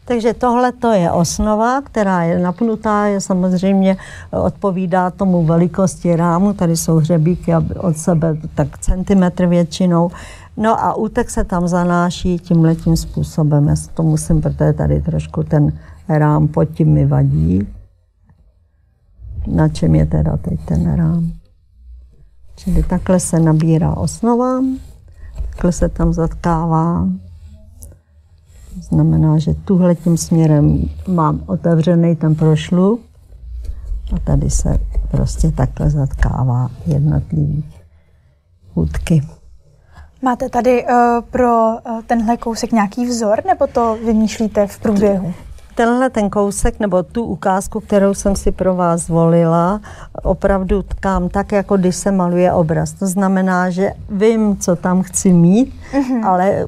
Takže 0.08 0.34
tohle 0.34 0.72
to 0.72 0.92
je 0.92 1.12
osnova, 1.12 1.80
která 1.80 2.22
je 2.22 2.38
napnutá, 2.38 3.06
je 3.06 3.20
samozřejmě 3.20 3.96
odpovídá 4.30 5.10
tomu 5.10 5.44
velikosti 5.44 6.16
rámu. 6.16 6.52
Tady 6.52 6.76
jsou 6.76 6.96
hřebíky 6.96 7.52
od 7.76 7.96
sebe 7.96 8.36
tak 8.54 8.78
centimetr 8.78 9.46
většinou. 9.46 10.10
No 10.56 10.84
a 10.84 10.94
útek 10.94 11.30
se 11.30 11.44
tam 11.44 11.68
zanáší 11.68 12.38
tímhletím 12.38 12.96
způsobem. 12.96 13.68
Já 13.68 13.74
to 13.94 14.02
musím, 14.02 14.40
protože 14.40 14.72
tady 14.72 15.00
trošku 15.00 15.42
ten 15.42 15.72
rám 16.08 16.48
pod 16.48 16.64
tím 16.64 16.88
mi 16.88 17.06
vadí. 17.06 17.68
Na 19.46 19.68
čem 19.68 19.94
je 19.94 20.06
teda 20.06 20.36
teď 20.36 20.60
ten 20.64 20.94
rám? 20.94 21.32
Čili 22.56 22.82
takhle 22.82 23.20
se 23.20 23.40
nabírá 23.40 23.96
osnova, 23.96 24.60
takhle 25.50 25.72
se 25.72 25.88
tam 25.88 26.12
zatkává 26.12 27.08
Znamená, 28.82 29.38
že 29.38 29.54
tuhle 29.54 29.94
tím 29.94 30.16
směrem 30.16 30.88
mám 31.08 31.40
otevřený 31.46 32.16
ten 32.16 32.34
prošlup 32.34 33.00
a 34.16 34.18
tady 34.18 34.50
se 34.50 34.78
prostě 35.10 35.52
takhle 35.52 35.90
zatkává 35.90 36.70
jednotlivý 36.86 37.64
útky. 38.74 39.22
Máte 40.22 40.48
tady 40.48 40.84
uh, 40.84 40.90
pro 41.30 41.66
uh, 41.66 42.02
tenhle 42.06 42.36
kousek 42.36 42.72
nějaký 42.72 43.06
vzor, 43.06 43.42
nebo 43.46 43.66
to 43.66 43.98
vymýšlíte 44.06 44.66
v 44.66 44.78
průběhu? 44.78 45.34
Tenhle 45.74 46.10
ten 46.10 46.30
kousek, 46.30 46.80
nebo 46.80 47.02
tu 47.02 47.24
ukázku, 47.24 47.80
kterou 47.80 48.14
jsem 48.14 48.36
si 48.36 48.52
pro 48.52 48.74
vás 48.74 49.00
zvolila, 49.00 49.80
opravdu 50.22 50.82
tkám 50.82 51.28
tak, 51.28 51.52
jako 51.52 51.76
když 51.76 51.96
se 51.96 52.12
maluje 52.12 52.52
obraz. 52.52 52.92
To 52.92 53.06
znamená, 53.06 53.70
že 53.70 53.92
vím, 54.10 54.56
co 54.56 54.76
tam 54.76 55.02
chci 55.02 55.32
mít, 55.32 55.74
mm-hmm. 55.92 56.26
ale 56.26 56.66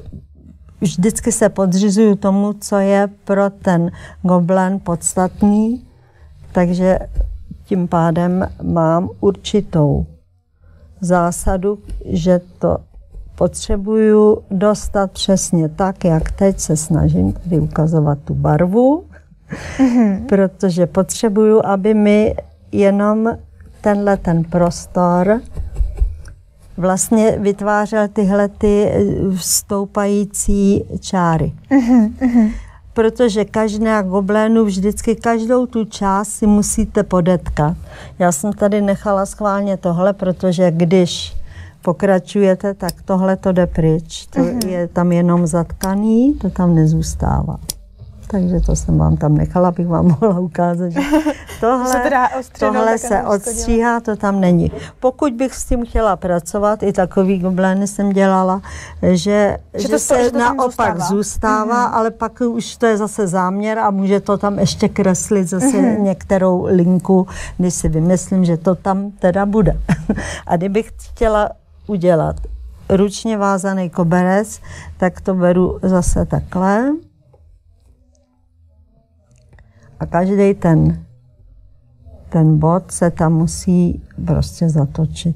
vždycky 0.81 1.31
se 1.31 1.49
podřizuju 1.49 2.15
tomu, 2.15 2.53
co 2.53 2.77
je 2.77 3.09
pro 3.23 3.49
ten 3.49 3.91
goblen 4.21 4.79
podstatný, 4.79 5.85
takže 6.51 6.99
tím 7.65 7.87
pádem 7.87 8.47
mám 8.63 9.09
určitou 9.19 10.05
zásadu, 11.01 11.79
že 12.05 12.41
to 12.59 12.77
potřebuju 13.35 14.41
dostat 14.51 15.11
přesně 15.11 15.69
tak, 15.69 16.05
jak 16.05 16.31
teď 16.31 16.59
se 16.59 16.77
snažím 16.77 17.33
tady 17.33 17.59
ukazovat 17.59 18.17
tu 18.25 18.33
barvu, 18.33 19.03
mm-hmm. 19.77 20.25
protože 20.25 20.85
potřebuju, 20.85 21.61
aby 21.65 21.93
mi 21.93 22.35
jenom 22.71 23.37
tenhle 23.81 24.17
ten 24.17 24.43
prostor 24.43 25.41
vlastně 26.77 27.35
vytvářel 27.39 28.07
tyhle 28.07 28.47
ty 28.47 28.85
eh, 28.85 29.01
stoupající 29.37 30.83
čáry. 30.99 31.53
Uh-huh, 31.71 32.51
Protože 32.93 33.45
každá 33.45 34.01
goblénu 34.01 34.65
vždycky 34.65 35.15
každou 35.15 35.65
tu 35.65 35.85
část 35.85 36.29
si 36.29 36.47
musíte 36.47 37.03
podetkat. 37.03 37.77
Já 38.19 38.31
jsem 38.31 38.53
tady 38.53 38.81
nechala 38.81 39.25
schválně 39.25 39.77
tohle, 39.77 40.13
protože 40.13 40.71
když 40.71 41.35
pokračujete, 41.81 42.73
tak 42.73 43.01
tohle 43.05 43.37
to 43.37 43.51
jde 43.51 43.67
pryč. 43.67 44.25
To 44.25 44.39
uh-huh. 44.39 44.67
je 44.67 44.87
tam 44.87 45.11
jenom 45.11 45.47
zatkaný, 45.47 46.33
to 46.33 46.49
tam 46.49 46.75
nezůstává. 46.75 47.57
Takže 48.31 48.59
to 48.59 48.75
jsem 48.75 48.97
vám 48.97 49.17
tam 49.17 49.37
nechala, 49.37 49.67
abych 49.67 49.87
vám 49.87 50.05
mohla 50.05 50.39
ukázat, 50.39 50.89
že 50.89 50.99
tohle 51.59 51.87
se, 51.87 52.59
tohle 52.59 52.97
se 52.97 53.23
odstříhá, 53.23 53.99
to 53.99 54.15
tam 54.15 54.39
není. 54.39 54.71
Pokud 54.99 55.33
bych 55.33 55.55
s 55.55 55.65
tím 55.65 55.85
chtěla 55.85 56.15
pracovat, 56.15 56.83
i 56.83 56.93
takový 56.93 57.39
goblény 57.39 57.87
jsem 57.87 58.09
dělala, 58.09 58.61
že, 59.01 59.57
že, 59.73 59.87
že 59.87 59.99
se 59.99 60.23
že 60.23 60.31
to 60.31 60.37
naopak 60.37 60.99
zůstává, 60.99 61.07
zůstává 61.07 61.87
mm-hmm. 61.87 61.95
ale 61.95 62.11
pak 62.11 62.41
už 62.41 62.77
to 62.77 62.85
je 62.85 62.97
zase 62.97 63.27
záměr 63.27 63.79
a 63.79 63.91
může 63.91 64.19
to 64.19 64.37
tam 64.37 64.59
ještě 64.59 64.89
kreslit 64.89 65.47
zase 65.47 65.65
mm-hmm. 65.65 65.99
některou 65.99 66.65
linku, 66.65 67.27
když 67.57 67.73
si 67.73 67.89
vymyslím, 67.89 68.45
že 68.45 68.57
to 68.57 68.75
tam 68.75 69.11
teda 69.11 69.45
bude. 69.45 69.77
a 70.47 70.57
kdybych 70.57 70.91
chtěla 70.97 71.49
udělat 71.87 72.35
ručně 72.89 73.37
vázaný 73.37 73.89
koberec, 73.89 74.59
tak 74.97 75.21
to 75.21 75.33
beru 75.33 75.79
zase 75.83 76.25
takhle 76.25 76.91
a 80.01 80.05
každý 80.05 80.53
ten, 80.53 81.05
ten 82.29 82.57
bod 82.57 82.91
se 82.91 83.11
tam 83.11 83.33
musí 83.33 84.03
prostě 84.25 84.69
zatočit. 84.69 85.35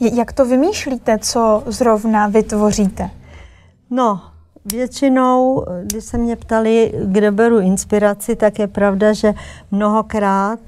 Jak 0.00 0.32
to 0.32 0.44
vymýšlíte, 0.44 1.18
co 1.18 1.62
zrovna 1.66 2.26
vytvoříte? 2.26 3.10
No, 3.90 4.20
většinou, 4.72 5.64
když 5.82 6.04
se 6.04 6.18
mě 6.18 6.36
ptali, 6.36 6.92
kde 7.04 7.30
beru 7.30 7.58
inspiraci, 7.58 8.36
tak 8.36 8.58
je 8.58 8.66
pravda, 8.66 9.12
že 9.12 9.34
mnohokrát, 9.70 10.60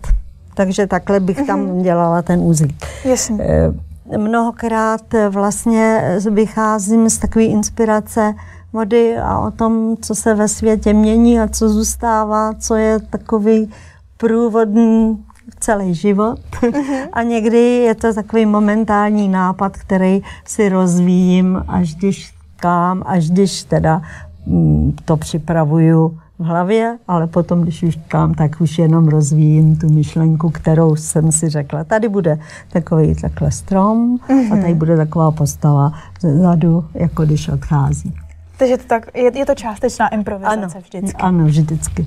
takže 0.55 0.87
takhle 0.87 1.21
bych 1.21 1.47
tam 1.47 1.67
mm-hmm. 1.67 1.83
dělala 1.83 2.23
ten 2.23 2.41
úzlík. 2.41 2.87
Jasně. 3.05 3.45
Eh, 3.45 4.19
mnohokrát 4.19 5.02
vlastně 5.31 6.17
vycházím 6.31 7.11
z 7.11 7.19
takové 7.19 7.45
inspirace 7.45 8.35
vody 8.73 9.17
a 9.19 9.38
o 9.38 9.50
tom, 9.50 9.97
co 10.02 10.14
se 10.14 10.35
ve 10.35 10.49
světě 10.49 10.93
mění 10.93 11.41
a 11.41 11.49
co 11.49 11.69
zůstává, 11.69 12.55
co 12.55 12.75
je 12.75 12.99
takový 12.99 13.71
průvodný 14.17 15.25
celý 15.61 15.95
život. 15.95 16.41
Uh-huh. 16.62 17.09
A 17.12 17.23
někdy 17.23 17.59
je 17.59 17.95
to 17.95 18.14
takový 18.14 18.47
momentální 18.47 19.29
nápad, 19.29 19.76
který 19.76 20.23
si 20.45 20.69
rozvíjím, 20.69 21.64
až 21.69 21.95
když 21.95 22.35
tkám, 22.57 23.02
až 23.07 23.31
když 23.31 23.62
teda 23.62 24.02
mm, 24.47 24.97
to 25.05 25.17
připravuju 25.17 26.19
v 26.38 26.45
hlavě, 26.45 26.99
ale 27.09 27.26
potom, 27.26 27.62
když 27.62 27.83
už 27.83 27.97
tkám, 27.97 28.35
tak 28.35 28.61
už 28.61 28.79
jenom 28.79 29.09
rozvíjím 29.09 29.76
tu 29.76 29.93
myšlenku, 29.93 30.50
kterou 30.50 30.97
jsem 30.97 31.33
si 31.33 31.49
řekla. 31.49 31.85
Tady 31.85 32.09
bude 32.09 32.38
takový 32.73 33.14
takhle 33.14 33.50
strom 33.50 34.17
uh-huh. 34.17 34.52
a 34.52 34.62
tady 34.62 34.75
bude 34.75 34.97
taková 34.97 35.31
postava 35.31 35.93
zadu, 36.21 36.85
jako 36.95 37.25
když 37.25 37.49
odchází. 37.49 38.14
Takže 38.62 38.76
to 38.76 38.85
tak, 38.87 39.07
je, 39.14 39.38
je 39.38 39.47
to 39.47 39.54
částečná 39.54 40.09
improvizace 40.09 40.57
ano, 40.57 40.69
vždycky. 40.83 41.23
Ano, 41.23 41.45
vždycky. 41.45 42.07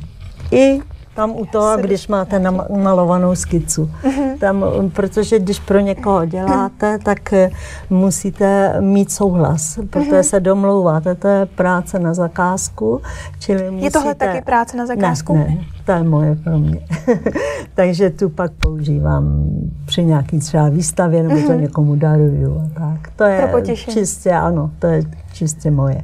I 0.51 0.81
tam 1.15 1.31
u 1.35 1.45
toho, 1.45 1.77
když 1.77 2.07
máte 2.07 2.39
namalovanou 2.39 3.35
skicu. 3.35 3.91
Mm-hmm. 4.03 4.38
Tam, 4.39 4.65
protože 4.93 5.39
když 5.39 5.59
pro 5.59 5.79
někoho 5.79 6.25
děláte, 6.25 7.00
tak 7.03 7.33
eh, 7.33 7.50
musíte 7.89 8.81
mít 8.81 9.12
souhlas, 9.12 9.79
protože 9.89 10.12
mm-hmm. 10.12 10.29
se 10.29 10.39
domlouváte, 10.39 11.15
to 11.15 11.27
je 11.27 11.45
práce 11.45 12.00
na 12.00 12.13
zakázku. 12.13 13.01
Čili 13.39 13.71
musíte... 13.71 13.88
Je 13.88 13.91
tohle 13.91 14.15
taky 14.15 14.41
práce 14.41 14.77
na 14.77 14.85
zakázku? 14.85 15.33
Ne, 15.33 15.39
ne 15.39 15.65
to 15.85 15.91
je 15.91 16.03
moje 16.03 16.35
pro 16.35 16.59
mě. 16.59 16.79
Takže 17.74 18.09
tu 18.09 18.29
pak 18.29 18.51
používám 18.51 19.43
při 19.85 20.03
nějaký 20.03 20.39
třeba 20.39 20.69
výstavě, 20.69 21.24
nebo 21.24 21.35
to 21.35 21.41
mm-hmm. 21.41 21.62
někomu 21.62 21.95
daruju 21.95 22.59
a 22.59 22.79
tak. 22.79 23.12
To 23.15 23.24
je 23.24 23.75
čistě, 23.75 24.31
ano, 24.31 24.71
to 24.79 24.88
je 24.88 25.03
čistě 25.36 25.72
moje. 25.72 26.01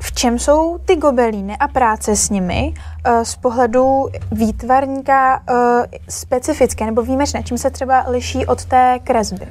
v 0.00 0.12
čem 0.12 0.38
jsou 0.38 0.78
ty 0.84 0.96
gobelíny 0.96 1.56
a 1.56 1.68
práce 1.68 2.16
s 2.16 2.30
nimi 2.30 2.74
uh, 2.74 3.22
z 3.22 3.36
pohledu 3.36 4.08
výtvarníka 4.32 5.42
uh, 5.50 5.56
specifické 6.08 6.86
nebo 6.86 7.02
výjimečné? 7.02 7.42
Čím 7.42 7.58
se 7.58 7.70
třeba 7.70 8.04
liší 8.08 8.46
od 8.46 8.64
té 8.64 8.98
kresby? 9.04 9.46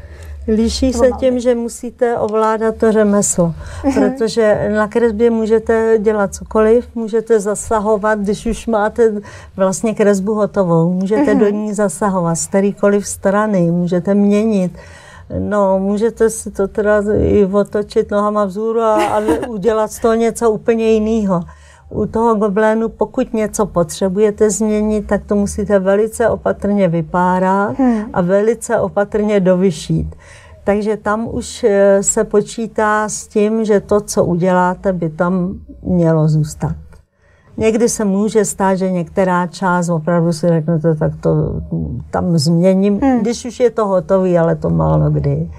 Liší 0.48 0.94
se 0.94 1.10
tím, 1.20 1.40
že 1.40 1.56
musíte 1.56 2.18
ovládat 2.18 2.76
to 2.76 2.92
řemeslo, 2.92 3.54
mm-hmm. 3.84 3.94
protože 3.94 4.70
na 4.76 4.88
kresbě 4.88 5.30
můžete 5.30 5.98
dělat 6.00 6.34
cokoliv, 6.34 6.88
můžete 6.96 7.40
zasahovat, 7.40 8.20
když 8.20 8.46
už 8.46 8.68
máte 8.68 9.12
vlastně 9.56 9.96
kresbu 9.96 10.34
hotovou, 10.34 10.94
můžete 10.94 11.36
do 11.36 11.50
ní 11.50 11.74
zasahovat 11.74 12.36
z 12.36 12.48
kterýkoliv 12.48 13.08
strany, 13.08 13.72
můžete 13.72 14.14
měnit. 14.14 14.72
No, 15.40 15.80
můžete 15.80 16.30
si 16.30 16.52
to 16.52 16.68
teda 16.68 17.02
i 17.18 17.46
otočit 17.46 18.12
nohama 18.12 18.46
vzhůru 18.46 18.82
a, 18.82 19.04
a 19.04 19.22
udělat 19.48 19.92
z 19.92 20.00
toho 20.00 20.14
něco 20.14 20.52
úplně 20.52 20.92
jiného. 20.92 21.42
U 21.90 22.06
toho 22.06 22.36
goblénu, 22.36 22.90
pokud 22.90 23.34
něco 23.34 23.66
potřebujete 23.66 24.50
změnit, 24.50 25.08
tak 25.08 25.26
to 25.26 25.36
musíte 25.36 25.80
velice 25.80 26.30
opatrně 26.30 26.88
vypárat 26.88 27.80
hmm. 27.80 28.04
a 28.14 28.22
velice 28.22 28.80
opatrně 28.80 29.40
dovyšít. 29.40 30.16
Takže 30.64 30.98
tam 30.98 31.28
už 31.32 31.64
eh, 31.64 32.04
se 32.04 32.24
počítá 32.24 33.10
s 33.10 33.28
tím, 33.28 33.66
že 33.66 33.80
to, 33.80 34.02
co 34.02 34.26
uděláte, 34.26 34.94
by 34.94 35.10
tam 35.10 35.60
mělo 35.82 36.28
zůstat. 36.28 36.76
Někdy 37.62 37.90
se 37.90 38.06
může 38.06 38.46
stát, 38.46 38.76
že 38.76 38.92
některá 38.92 39.48
část 39.48 39.90
opravdu 39.90 40.34
si 40.34 40.48
řeknete, 40.48 40.96
tak 40.96 41.12
to 41.20 41.30
tam 42.12 42.38
změním, 42.38 43.00
hmm. 43.00 43.20
když 43.20 43.46
už 43.46 43.60
je 43.60 43.70
to 43.70 43.88
hotový, 43.88 44.38
ale 44.38 44.56
to 44.56 44.70
málo 44.70 45.10
kdy. 45.10 45.50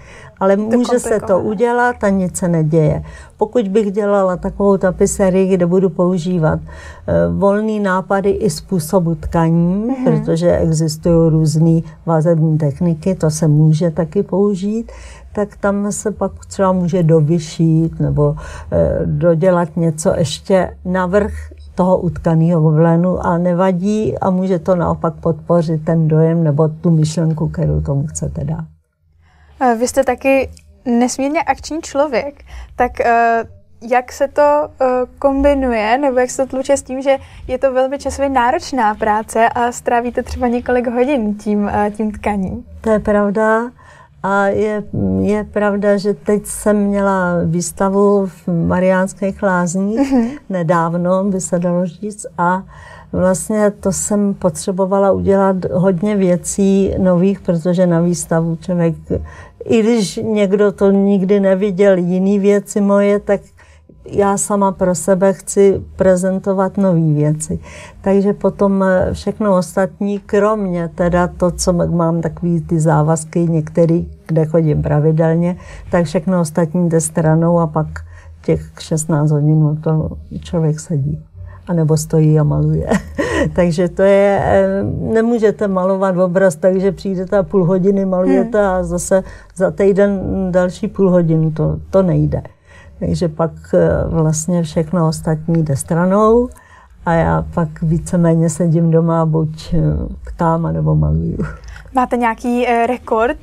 Ale 0.41 0.57
to 0.57 0.63
může 0.63 0.99
se 0.99 1.21
to 1.21 1.41
udělat 1.41 2.05
a 2.05 2.09
nic 2.09 2.37
se 2.37 2.49
neděje. 2.49 3.03
Pokud 3.37 3.69
bych 3.69 3.93
dělala 3.93 4.37
takovou 4.37 4.77
tapiserii, 4.77 5.55
kde 5.55 5.67
budu 5.67 5.91
používat 5.91 6.61
uh, 6.61 7.39
volný 7.39 7.81
nápady 7.81 8.31
i 8.31 8.51
způsobu 8.51 9.15
tkaní, 9.15 9.95
hmm 9.99 10.05
protože 10.05 10.57
existují 10.57 11.31
různé 11.31 11.81
vazební 12.07 12.59
techniky, 12.59 13.15
to 13.15 13.31
se 13.31 13.49
může 13.49 13.91
taky 13.91 14.23
použít, 14.23 14.93
tak 15.35 15.57
tam 15.57 15.93
se 15.93 16.11
pak 16.11 16.33
třeba 16.49 16.73
může 16.73 17.03
dovyšít 17.03 18.01
nebo 18.01 18.29
uh, 18.29 18.37
dodělat 19.05 19.77
něco 19.77 20.13
ještě 20.17 20.77
navrh 20.85 21.33
toho 21.75 21.99
utkaného 21.99 22.61
goblénu 22.61 23.27
a 23.27 23.39
nevadí 23.39 24.19
a 24.19 24.31
může 24.31 24.59
to 24.59 24.77
naopak 24.77 25.15
podpořit 25.15 25.85
ten 25.85 26.09
dojem 26.09 26.45
nebo 26.45 26.69
tu 26.69 26.91
myšlenku, 26.91 27.49
kterou 27.49 27.81
tomu 27.81 28.07
chcete 28.07 28.45
dát. 28.45 28.65
Vy 29.79 29.89
jste 29.89 30.05
taky 30.05 30.51
nesmírně 30.85 31.43
akční 31.43 31.83
člověk, 31.83 32.45
tak 32.77 33.01
eh, 33.01 33.45
jak 33.91 34.13
se 34.13 34.29
to 34.29 34.43
eh, 34.43 34.87
kombinuje, 35.19 35.99
nebo 35.99 36.19
jak 36.19 36.31
se 36.31 36.43
to 36.43 36.51
tluče 36.51 36.77
s 36.77 36.83
tím, 36.83 37.03
že 37.03 37.17
je 37.49 37.59
to 37.59 37.73
velmi 37.73 37.99
časově 37.99 38.29
náročná 38.29 38.95
práce 38.95 39.49
a 39.49 39.73
strávíte 39.73 40.23
třeba 40.23 40.49
několik 40.49 40.87
hodin 40.87 41.35
tím, 41.35 41.71
eh, 41.73 41.91
tím 41.97 42.13
tkaním? 42.13 42.65
To 42.81 42.91
je 42.91 42.99
pravda. 42.99 43.71
A 44.23 44.47
je, 44.47 44.85
je 45.21 45.45
pravda, 45.45 45.97
že 45.97 46.15
teď 46.15 46.47
jsem 46.47 46.77
měla 46.77 47.35
výstavu 47.45 48.27
v 48.27 48.49
Mariánských 48.67 49.43
lázních, 49.43 50.01
mm-hmm. 50.01 50.39
nedávno 50.49 51.25
by 51.25 51.41
se 51.41 51.59
dalo 51.59 51.87
říct, 51.87 52.27
a 52.39 52.63
vlastně 53.13 53.71
to 53.71 53.93
jsem 53.93 54.35
potřebovala 54.35 55.13
udělat 55.13 55.57
hodně 55.73 56.17
věcí 56.17 56.95
nových, 56.99 57.41
protože 57.41 57.87
na 57.87 58.01
výstavu 58.01 58.57
člověk, 58.57 58.95
i 59.65 59.83
když 59.83 60.21
někdo 60.23 60.73
to 60.73 60.91
nikdy 60.91 61.41
neviděl, 61.41 61.99
jiný 61.99 62.39
věci 62.39 62.81
moje, 62.81 63.19
tak 63.19 63.41
já 64.05 64.39
sama 64.39 64.73
pro 64.73 64.95
sebe 64.95 65.33
chci 65.33 65.83
prezentovat 65.97 66.77
nové 66.77 67.13
věci. 67.15 67.59
Takže 68.01 68.33
potom 68.33 68.83
eh, 68.83 69.09
všechno 69.13 69.57
ostatní, 69.57 70.19
kromě 70.19 70.91
teda 70.95 71.27
to, 71.29 71.51
co 71.51 71.73
mám 71.73 72.21
takový 72.21 72.61
ty 72.61 72.81
závazky 72.81 73.41
některý, 73.41 74.09
kde 74.27 74.47
chodím 74.47 74.83
pravidelně, 74.83 75.57
tak 75.91 76.05
všechno 76.05 76.41
ostatní 76.41 76.89
jde 76.89 77.01
stranou 77.01 77.59
a 77.59 77.67
pak 77.67 77.87
těch 78.45 78.61
16 78.81 79.31
hodin 79.31 79.79
to 79.81 80.11
člověk 80.41 80.81
sedí. 80.81 81.25
A 81.69 81.73
nebo 81.73 81.97
stojí 81.97 82.39
a 82.39 82.43
maluje. 82.43 82.89
takže 83.55 83.89
to 83.89 84.03
je, 84.03 84.43
eh, 84.45 84.83
nemůžete 85.13 85.69
malovat 85.69 86.17
obraz, 86.17 86.57
takže 86.57 86.93
přijdete 86.93 87.39
a 87.39 87.43
půl 87.43 87.65
hodiny 87.65 88.05
malujete 88.05 88.59
hmm. 88.59 88.71
a 88.71 88.83
zase 88.85 89.23
za 89.57 89.71
týden 89.71 90.21
další 90.51 90.89
půl 90.89 91.11
hodinu, 91.11 91.51
to, 91.51 91.77
to 91.91 92.03
nejde. 92.03 92.43
Takže 93.07 93.29
pak 93.29 93.53
eh, 93.75 94.05
vlastně 94.07 94.63
všechno 94.63 95.09
ostatní 95.09 95.63
jde 95.65 95.77
stranou 95.77 96.49
a 97.07 97.13
já 97.13 97.45
pak 97.55 97.83
víceméně 97.83 98.51
sedím 98.51 98.91
doma, 98.91 99.27
buď 99.27 99.75
eh, 99.75 99.81
tkám, 100.25 100.73
nebo 100.73 100.95
maluju. 100.95 101.39
Máte 101.95 102.17
nějaký 102.17 102.69
eh, 102.69 102.87
rekord, 102.87 103.39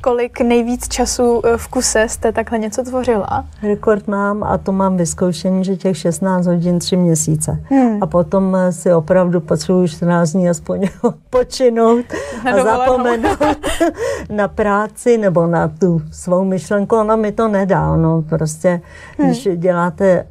kolik 0.00 0.40
nejvíc 0.40 0.88
času 0.88 1.42
v 1.56 1.68
kuse 1.68 2.08
jste 2.08 2.32
takhle 2.32 2.58
něco 2.58 2.82
tvořila? 2.82 3.44
Rekord 3.62 4.08
mám 4.08 4.42
a 4.44 4.58
to 4.58 4.72
mám 4.72 4.96
vyzkoušení, 4.96 5.64
že 5.64 5.76
těch 5.76 5.96
16 5.96 6.46
hodin 6.46 6.78
3 6.78 6.96
měsíce. 6.96 7.60
Hmm. 7.64 8.02
A 8.02 8.06
potom 8.06 8.56
si 8.70 8.94
opravdu 8.94 9.40
potřebuji 9.40 9.88
14 9.88 10.32
dní 10.32 10.48
aspoň 10.48 10.88
odpočinout 11.02 12.04
a 12.52 12.62
zapomenout 12.62 13.38
na 14.30 14.48
práci 14.48 15.18
nebo 15.18 15.46
na 15.46 15.68
tu 15.68 16.02
svou 16.12 16.44
myšlenku. 16.44 16.96
Ona 16.96 17.16
mi 17.16 17.32
to 17.32 17.48
nedá. 17.48 17.96
No, 17.96 18.22
prostě, 18.22 18.80
hmm. 19.18 19.28
když 19.28 19.48
děláte 19.56 20.26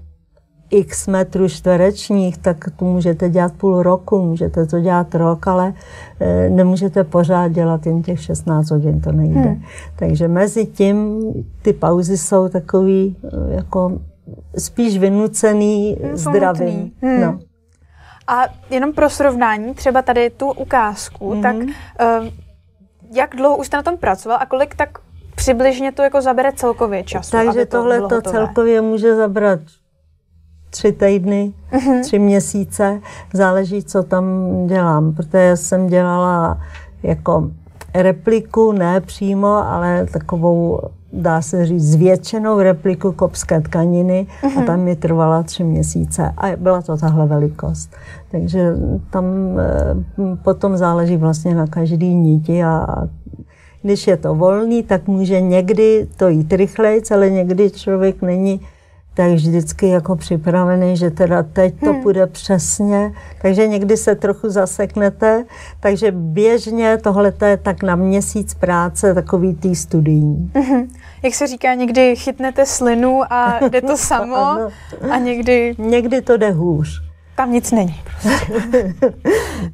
x 0.70 1.08
metrů 1.08 1.50
čtverečních, 1.50 2.38
tak 2.38 2.66
to 2.76 2.86
můžete 2.86 3.30
dělat 3.30 3.54
půl 3.54 3.84
roku, 3.84 4.22
můžete 4.22 4.66
to 4.66 4.80
dělat 4.80 5.16
rok, 5.16 5.48
ale 5.48 5.74
e, 6.20 6.50
nemůžete 6.50 7.04
pořád 7.04 7.48
dělat 7.48 7.86
jen 7.86 8.02
těch 8.04 8.22
16 8.22 8.72
hodin, 8.72 9.02
to 9.02 9.12
nejde. 9.12 9.40
Hmm. 9.40 9.62
Takže 9.96 10.28
mezi 10.28 10.66
tím 10.66 11.22
ty 11.62 11.74
pauzy 11.74 12.18
jsou 12.18 12.50
takový 12.50 13.16
e, 13.24 13.56
jako 13.56 14.00
spíš 14.58 14.98
vynucený, 14.98 15.98
hmm, 16.04 16.18
zdravý. 16.18 16.94
Hmm. 17.02 17.22
No. 17.22 17.40
A 18.28 18.46
jenom 18.70 18.94
pro 18.94 19.10
srovnání, 19.10 19.74
třeba 19.74 20.02
tady 20.02 20.30
tu 20.30 20.52
ukázku, 20.52 21.32
hmm 21.32 21.42
tak 21.42 21.56
uh, 21.56 22.28
jak 23.16 23.36
dlouho 23.36 23.58
už 23.58 23.68
jste 23.68 23.78
na 23.78 23.84
tom 23.84 23.98
pracoval 23.98 24.38
a 24.42 24.46
kolik 24.46 24.76
tak 24.76 24.90
přibližně 25.36 25.92
to 25.92 26.02
jako 26.02 26.22
zabere 26.22 26.52
celkově 26.52 27.04
času? 27.04 27.32
Takže 27.32 27.66
to 27.66 27.78
tohle 27.78 28.02
to 28.02 28.22
celkově 28.22 28.82
může 28.82 29.16
zabrat 29.16 29.60
tři 30.70 30.92
týdny, 30.92 31.54
uh-huh. 31.72 32.02
tři 32.02 32.20
měsíce, 32.20 33.02
záleží, 33.34 33.84
co 33.84 34.04
tam 34.04 34.26
dělám, 34.68 35.14
protože 35.14 35.58
jsem 35.58 35.88
dělala 35.88 36.58
jako 37.04 37.50
repliku, 37.94 38.72
ne 38.72 39.02
přímo, 39.02 39.48
ale 39.48 40.06
takovou, 40.06 40.80
dá 41.14 41.42
se 41.42 41.66
říct, 41.66 41.84
zvětšenou 41.84 42.60
repliku 42.60 43.12
kopské 43.12 43.62
tkaniny 43.62 44.28
uh-huh. 44.42 44.48
a 44.48 44.60
mhm. 44.60 44.66
tam 44.66 44.80
mi 44.80 44.96
trvala 44.96 45.44
tři 45.44 45.64
měsíce 45.64 46.34
a 46.38 46.56
byla 46.58 46.82
to 46.82 46.98
tahle 46.98 47.26
velikost. 47.26 47.96
Takže 48.32 48.74
tam 49.10 49.26
eh, 49.60 50.36
potom 50.44 50.78
záleží 50.78 51.18
vlastně 51.18 51.56
na 51.56 51.68
každý 51.68 52.16
níti 52.16 52.64
a 52.64 52.88
když 53.82 54.08
je 54.08 54.18
to 54.18 54.36
volný, 54.36 54.84
tak 54.84 55.08
může 55.08 55.42
někdy 55.42 56.08
to 56.18 56.28
jít 56.30 56.54
rychleji, 56.54 57.02
ale 57.12 57.30
někdy 57.30 57.72
člověk 57.72 58.22
není 58.22 58.62
tak 59.18 59.32
vždycky 59.32 59.88
jako 59.88 60.16
připravený, 60.16 60.98
že 60.98 61.12
teda 61.12 61.44
teď 61.44 61.80
to 61.80 61.94
hmm. 61.94 62.04
půjde 62.04 62.28
přesně, 62.28 63.12
takže 63.42 63.68
někdy 63.68 63.98
se 63.98 64.16
trochu 64.16 64.50
zaseknete, 64.50 65.46
takže 65.80 66.12
běžně 66.12 66.98
tohle 66.98 67.34
je 67.46 67.58
tak 67.58 67.84
na 67.84 67.96
měsíc 67.96 68.54
práce 68.54 69.14
takový 69.14 69.56
tý 69.56 69.76
studijní. 69.76 70.52
Hmm. 70.56 70.90
Jak 71.24 71.34
se 71.34 71.48
říká, 71.48 71.74
někdy 71.74 72.16
chytnete 72.16 72.66
slinu 72.66 73.22
a 73.30 73.60
jde 73.70 73.82
to 73.82 73.98
samo 74.08 74.36
a 75.12 75.18
někdy... 75.18 75.76
Někdy 75.78 76.22
to 76.22 76.38
jde 76.38 76.52
hůř. 76.52 77.07
Tam 77.38 77.52
nic 77.52 77.72
není. 77.72 78.02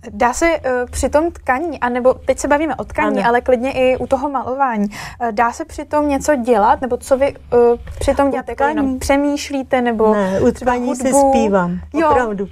Dá 0.09 0.33
se 0.33 0.45
uh, 0.45 0.89
při 0.91 1.09
tom 1.09 1.31
tkaní, 1.31 1.79
anebo 1.79 2.13
teď 2.13 2.39
se 2.39 2.47
bavíme 2.47 2.75
o 2.75 2.83
tkaní, 2.83 3.19
ano. 3.19 3.29
ale 3.29 3.41
klidně 3.41 3.71
i 3.71 3.97
u 3.97 4.07
toho 4.07 4.29
malování, 4.29 4.87
uh, 4.89 5.31
dá 5.31 5.51
se 5.51 5.65
při 5.65 5.85
tom 5.85 6.09
něco 6.09 6.35
dělat, 6.35 6.81
nebo 6.81 6.97
co 6.97 7.17
vy 7.17 7.33
uh, 7.53 7.59
při 7.99 8.15
tom 8.15 8.31
děláte? 8.31 8.51
Jako 8.51 8.63
jenom 8.63 8.99
přemýšlíte, 8.99 9.81
nebo 9.81 10.13
ne, 10.13 10.39
u 10.41 10.51
tkaní 10.51 10.95
si 10.95 11.13
zpívám, 11.13 11.79
jo. 11.93 12.09
opravdu. 12.09 12.47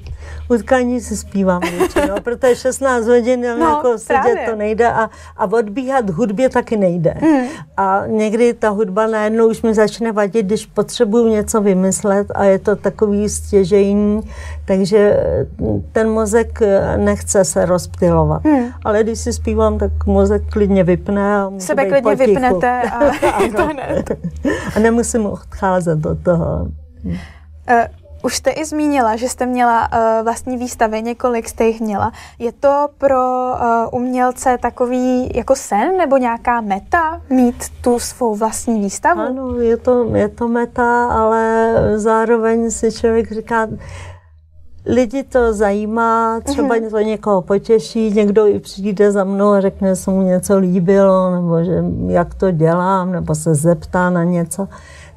U 0.49 0.57
tkaní 0.57 1.01
si 1.01 1.17
zpívám 1.17 1.61
většinou, 1.61 2.15
protože 2.23 2.55
16 2.55 3.07
hodin 3.07 3.41
no, 3.41 3.65
jako 3.69 3.97
sedět 3.97 4.21
právě. 4.21 4.45
to 4.49 4.55
nejde 4.55 4.87
a, 4.87 5.09
a 5.37 5.45
odbíhat 5.51 6.09
hudbě 6.09 6.49
taky 6.49 6.77
nejde. 6.77 7.13
Hmm. 7.21 7.47
A 7.77 8.03
někdy 8.07 8.53
ta 8.53 8.69
hudba 8.69 9.07
najednou 9.07 9.47
už 9.47 9.61
mi 9.61 9.73
začne 9.73 10.11
vadit, 10.11 10.45
když 10.45 10.65
potřebuju 10.65 11.27
něco 11.27 11.61
vymyslet 11.61 12.27
a 12.35 12.43
je 12.43 12.59
to 12.59 12.75
takový 12.75 13.29
stěžejní, 13.29 14.21
takže 14.65 15.00
ten 15.91 16.09
mozek 16.09 16.59
nechce 16.97 17.45
se 17.45 17.65
rozptilovat. 17.65 18.43
Hmm. 18.45 18.65
Ale 18.85 19.03
když 19.03 19.19
si 19.19 19.33
zpívám, 19.33 19.77
tak 19.77 20.05
mozek 20.05 20.41
klidně 20.49 20.83
vypne 20.83 21.35
a 21.35 21.51
Sebe 21.57 21.85
klidně 21.85 22.01
potichu. 22.01 22.31
vypnete 22.31 22.81
a 22.81 22.99
to 23.55 23.65
hned. 23.65 24.11
a 24.75 24.79
nemusím 24.79 25.25
odcházet 25.25 25.99
do 25.99 26.15
toho. 26.15 26.67
Uh, 27.05 27.13
už 28.23 28.35
jste 28.35 28.51
i 28.51 28.65
zmínila, 28.65 29.15
že 29.15 29.29
jste 29.29 29.45
měla 29.45 29.89
uh, 29.93 30.23
vlastní 30.23 30.57
výstavy, 30.57 31.01
několik 31.01 31.49
jste 31.49 31.63
jich 31.63 31.81
měla. 31.81 32.11
Je 32.39 32.51
to 32.51 32.87
pro 32.97 33.51
uh, 33.51 33.99
umělce 33.99 34.57
takový 34.61 35.31
jako 35.35 35.55
sen 35.55 35.97
nebo 35.97 36.17
nějaká 36.17 36.61
meta 36.61 37.21
mít 37.29 37.69
tu 37.81 37.99
svou 37.99 38.35
vlastní 38.35 38.81
výstavu? 38.81 39.21
Ano, 39.21 39.55
je 39.55 39.77
to, 39.77 40.15
je 40.15 40.27
to 40.27 40.47
meta, 40.47 41.07
ale 41.07 41.73
zároveň 41.95 42.71
si 42.71 42.91
člověk 42.91 43.31
říká, 43.31 43.67
lidi 44.85 45.23
to 45.23 45.53
zajímá, 45.53 46.39
třeba 46.39 46.75
mm-hmm. 46.75 46.89
to 46.89 46.99
někoho 46.99 47.41
potěší, 47.41 48.11
někdo 48.11 48.47
i 48.47 48.59
přijde 48.59 49.11
za 49.11 49.23
mnou 49.23 49.49
a 49.49 49.61
řekne, 49.61 49.89
že 49.89 49.95
se 49.95 50.11
mu 50.11 50.21
něco 50.21 50.57
líbilo, 50.57 51.31
nebo 51.31 51.63
že 51.63 51.83
jak 52.07 52.35
to 52.35 52.51
dělám, 52.51 53.11
nebo 53.11 53.35
se 53.35 53.55
zeptá 53.55 54.09
na 54.09 54.23
něco. 54.23 54.67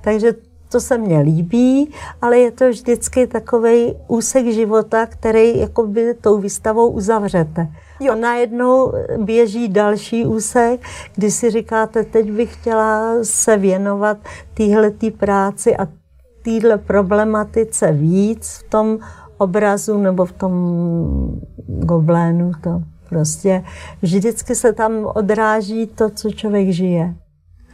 Takže 0.00 0.33
to 0.68 0.81
se 0.81 0.98
mně 0.98 1.18
líbí, 1.18 1.90
ale 2.22 2.38
je 2.38 2.50
to 2.50 2.68
vždycky 2.68 3.27
takový 3.27 3.94
úsek 4.09 4.46
života, 4.46 5.07
který 5.07 5.59
jakoby 5.59 6.14
tou 6.14 6.38
výstavou 6.38 6.88
uzavřete. 6.88 7.68
Jo. 8.00 8.12
A 8.12 8.16
najednou 8.16 8.92
běží 9.18 9.68
další 9.68 10.27
úsek, 10.27 10.81
kdy 11.14 11.31
si 11.31 11.50
říkáte, 11.50 12.05
teď 12.05 12.31
bych 12.31 12.55
chtěla 12.55 13.14
se 13.22 13.57
věnovat 13.57 14.16
téhle 14.55 14.92
práci 15.18 15.77
a 15.77 15.87
téhle 16.44 16.79
problematice 16.79 17.92
víc 17.92 18.62
v 18.66 18.70
tom 18.70 18.98
obrazu 19.38 19.99
nebo 19.99 20.25
v 20.25 20.33
tom 20.33 20.53
goblénu. 21.66 22.53
To 22.61 22.83
prostě 23.09 23.64
vždycky 24.03 24.55
se 24.55 24.73
tam 24.73 24.92
odráží 25.14 25.87
to, 25.87 26.11
co 26.11 26.31
člověk 26.31 26.68
žije. 26.68 27.14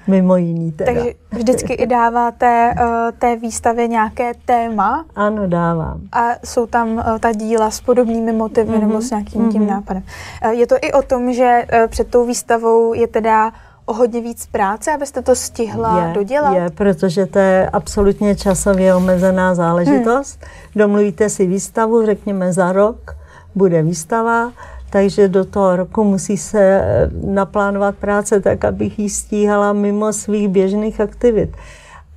Mimo 0.07 0.37
jiný 0.37 0.73
teda. 0.73 0.93
Takže 0.93 1.13
vždycky 1.31 1.73
i 1.73 1.87
dáváte 1.87 2.75
uh, 2.81 2.87
té 3.19 3.37
výstavě 3.37 3.89
nějaké 3.89 4.33
téma? 4.45 5.05
Ano, 5.17 5.47
dávám. 5.47 6.01
A 6.13 6.29
jsou 6.45 6.67
tam 6.67 6.89
uh, 6.89 7.19
ta 7.19 7.33
díla 7.33 7.71
s 7.71 7.81
podobnými 7.81 8.33
motivy 8.33 8.73
mm-hmm. 8.73 8.81
nebo 8.81 9.01
s 9.01 9.11
nějakým 9.11 9.43
mm-hmm. 9.43 9.53
tím 9.53 9.63
mhm. 9.63 9.71
nápadem. 9.71 10.03
Uh, 10.45 10.51
je 10.51 10.67
to 10.67 10.77
i 10.83 10.93
o 10.93 11.03
tom, 11.03 11.33
že 11.33 11.67
uh, 11.73 11.89
před 11.89 12.11
tou 12.11 12.27
výstavou 12.27 12.95
je 12.95 13.07
teda 13.07 13.53
o 13.91 13.93
hodně 13.93 14.21
víc 14.21 14.47
práce, 14.47 14.93
abyste 14.93 15.23
to 15.23 15.35
stihla 15.35 16.07
je, 16.07 16.15
dodělat? 16.15 16.55
Je, 16.55 16.71
protože 16.71 17.27
to 17.27 17.39
je 17.39 17.71
absolutně 17.71 18.37
časově 18.37 18.95
omezená 18.95 19.55
záležitost. 19.55 20.39
Hmm. 20.41 20.51
Domluvíte 20.77 21.29
si 21.29 21.47
výstavu, 21.47 22.07
řekněme 22.07 22.53
za 22.53 22.73
rok, 22.73 23.17
bude 23.55 23.83
výstava, 23.83 24.53
takže 24.91 25.29
do 25.29 25.45
toho 25.45 25.77
roku 25.77 26.05
musí 26.05 26.37
se 26.37 26.61
eh, 26.61 27.11
naplánovat 27.27 27.95
práce 27.95 28.41
tak, 28.41 28.65
abych 28.65 28.99
ji 28.99 29.11
stíhala 29.11 29.73
mimo 29.73 30.13
svých 30.13 30.49
běžných 30.49 31.01
aktivit. 31.01 31.57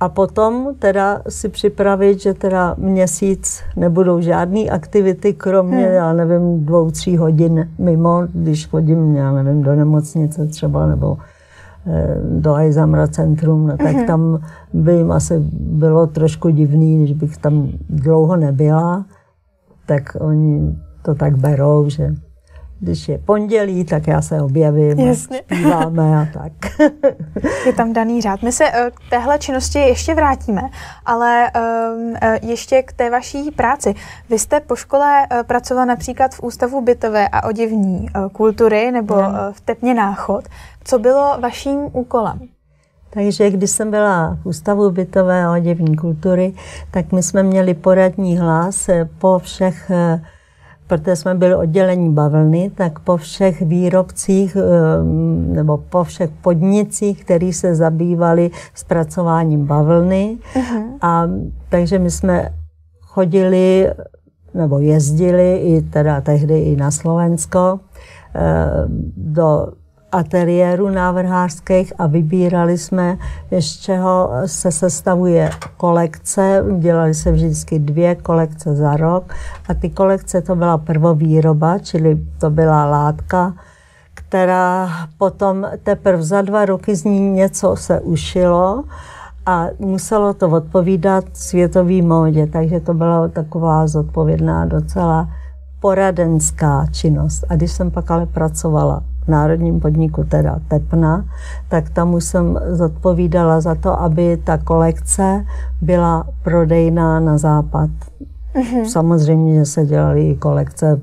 A 0.00 0.08
potom 0.08 0.74
teda 0.78 1.22
si 1.28 1.48
připravit, 1.48 2.20
že 2.20 2.34
teda 2.34 2.74
měsíc 2.78 3.62
nebudou 3.76 4.20
žádné 4.20 4.60
aktivity, 4.60 5.32
kromě, 5.32 5.86
hmm. 5.86 5.94
já 5.94 6.12
nevím, 6.12 6.64
dvou, 6.64 6.90
tří 6.90 7.16
hodin 7.16 7.70
mimo, 7.78 8.22
když 8.32 8.66
chodím, 8.66 9.16
já 9.16 9.32
nevím, 9.32 9.62
do 9.62 9.74
nemocnice 9.74 10.46
třeba, 10.46 10.86
nebo 10.86 11.18
do 12.40 12.54
Ajzamra 12.54 13.06
centrum, 13.06 13.66
no, 13.66 13.76
tak 13.76 13.96
hmm. 13.96 14.06
tam 14.06 14.40
by 14.72 14.92
jim 14.92 15.12
asi 15.12 15.34
bylo 15.60 16.06
trošku 16.06 16.50
divný, 16.50 16.98
když 16.98 17.12
bych 17.12 17.36
tam 17.36 17.68
dlouho 17.88 18.36
nebyla, 18.36 19.04
tak 19.86 20.16
oni 20.20 20.76
to 21.02 21.14
tak 21.14 21.36
berou, 21.36 21.88
že 21.88 22.14
když 22.80 23.08
je 23.08 23.18
pondělí, 23.18 23.84
tak 23.84 24.06
já 24.06 24.22
se 24.22 24.42
objevím, 24.42 24.98
Jasně. 24.98 25.42
zpíváme 25.44 26.20
a 26.20 26.26
tak. 26.38 26.52
je 27.66 27.72
tam 27.72 27.92
daný 27.92 28.22
řád. 28.22 28.42
My 28.42 28.52
se 28.52 28.64
eh, 28.64 28.90
k 28.94 29.10
téhle 29.10 29.38
činnosti 29.38 29.78
ještě 29.78 30.14
vrátíme, 30.14 30.62
ale 31.06 31.50
um, 31.50 32.14
ještě 32.42 32.82
k 32.82 32.92
té 32.92 33.10
vaší 33.10 33.50
práci. 33.50 33.94
Vy 34.30 34.38
jste 34.38 34.60
po 34.60 34.76
škole 34.76 35.26
uh, 35.32 35.42
pracovala 35.42 35.84
například 35.84 36.34
v 36.34 36.42
Ústavu 36.42 36.80
bytové 36.80 37.28
a 37.28 37.44
oděvní 37.48 38.08
uh, 38.16 38.28
kultury 38.28 38.90
nebo 38.92 39.14
v 39.52 39.60
Tepně 39.60 39.94
Náchod. 39.94 40.48
Co 40.84 40.98
bylo 40.98 41.36
vaším 41.40 41.78
úkolem? 41.92 42.38
Takže 43.10 43.50
když 43.50 43.70
jsem 43.70 43.90
byla 43.90 44.38
v 44.42 44.46
Ústavu 44.46 44.90
bytové 44.90 45.44
a 45.44 45.52
oděvní 45.52 45.96
kultury, 45.96 46.54
tak 46.90 47.12
my 47.12 47.22
jsme 47.22 47.42
měli 47.42 47.74
poradní 47.74 48.38
hlas 48.38 48.90
po 49.18 49.38
všech 49.38 49.90
protože 50.86 51.16
jsme 51.16 51.34
byli 51.34 51.54
oddělení 51.54 52.12
bavlny, 52.12 52.70
tak 52.74 52.98
po 52.98 53.16
všech 53.16 53.62
výrobcích 53.62 54.56
ehm, 54.56 55.52
nebo 55.52 55.76
po 55.76 56.04
všech 56.04 56.30
podnicích, 56.30 57.24
který 57.24 57.52
se 57.52 57.74
zabývali 57.74 58.50
zpracováním 58.74 59.66
bavlny. 59.66 60.38
Uh-huh. 60.54 60.84
A 61.00 61.28
takže 61.68 61.98
my 61.98 62.10
jsme 62.10 62.48
chodili 63.00 63.90
nebo 64.54 64.78
jezdili 64.78 65.56
i 65.56 65.82
teda 65.82 66.20
tehdy 66.20 66.58
i 66.58 66.76
na 66.76 66.90
Slovensko 66.90 67.80
ehm, 68.34 69.12
do 69.16 69.66
ateliéru 70.14 70.90
návrhářských 70.90 71.92
a 71.98 72.06
vybírali 72.06 72.78
jsme, 72.78 73.18
z 73.60 73.80
čeho 73.80 74.30
se 74.46 74.72
sestavuje 74.72 75.50
kolekce. 75.76 76.64
Dělali 76.78 77.14
se 77.14 77.32
vždycky 77.32 77.78
dvě 77.78 78.14
kolekce 78.14 78.76
za 78.76 78.96
rok 78.96 79.34
a 79.68 79.74
ty 79.74 79.90
kolekce 79.90 80.42
to 80.42 80.56
byla 80.56 80.78
prvovýroba, 80.78 81.78
čili 81.78 82.18
to 82.38 82.50
byla 82.50 82.84
látka, 82.84 83.54
která 84.14 84.88
potom 85.18 85.66
teprve 85.82 86.22
za 86.22 86.42
dva 86.42 86.64
roky 86.64 86.96
z 86.96 87.04
ní 87.04 87.30
něco 87.30 87.76
se 87.76 88.00
ušilo 88.00 88.84
a 89.46 89.66
muselo 89.78 90.34
to 90.34 90.48
odpovídat 90.48 91.24
světové 91.32 92.02
módě, 92.02 92.46
takže 92.46 92.80
to 92.80 92.94
byla 92.94 93.28
taková 93.28 93.86
zodpovědná 93.86 94.64
docela 94.64 95.28
poradenská 95.80 96.86
činnost. 96.92 97.44
A 97.48 97.56
když 97.56 97.72
jsem 97.72 97.90
pak 97.90 98.10
ale 98.10 98.26
pracovala 98.26 99.02
národním 99.28 99.80
podniku, 99.80 100.24
teda 100.24 100.58
Tepna, 100.68 101.24
tak 101.68 101.90
tam 101.90 102.14
už 102.14 102.24
jsem 102.24 102.60
zodpovídala 102.68 103.60
za 103.60 103.74
to, 103.74 104.00
aby 104.00 104.36
ta 104.36 104.58
kolekce 104.58 105.46
byla 105.80 106.26
prodejná 106.42 107.20
na 107.20 107.38
západ. 107.38 107.90
Mm-hmm. 108.54 108.84
Samozřejmě, 108.84 109.54
že 109.54 109.64
se 109.66 109.86
dělaly 109.86 110.30
i 110.30 110.36
kolekce 110.36 111.00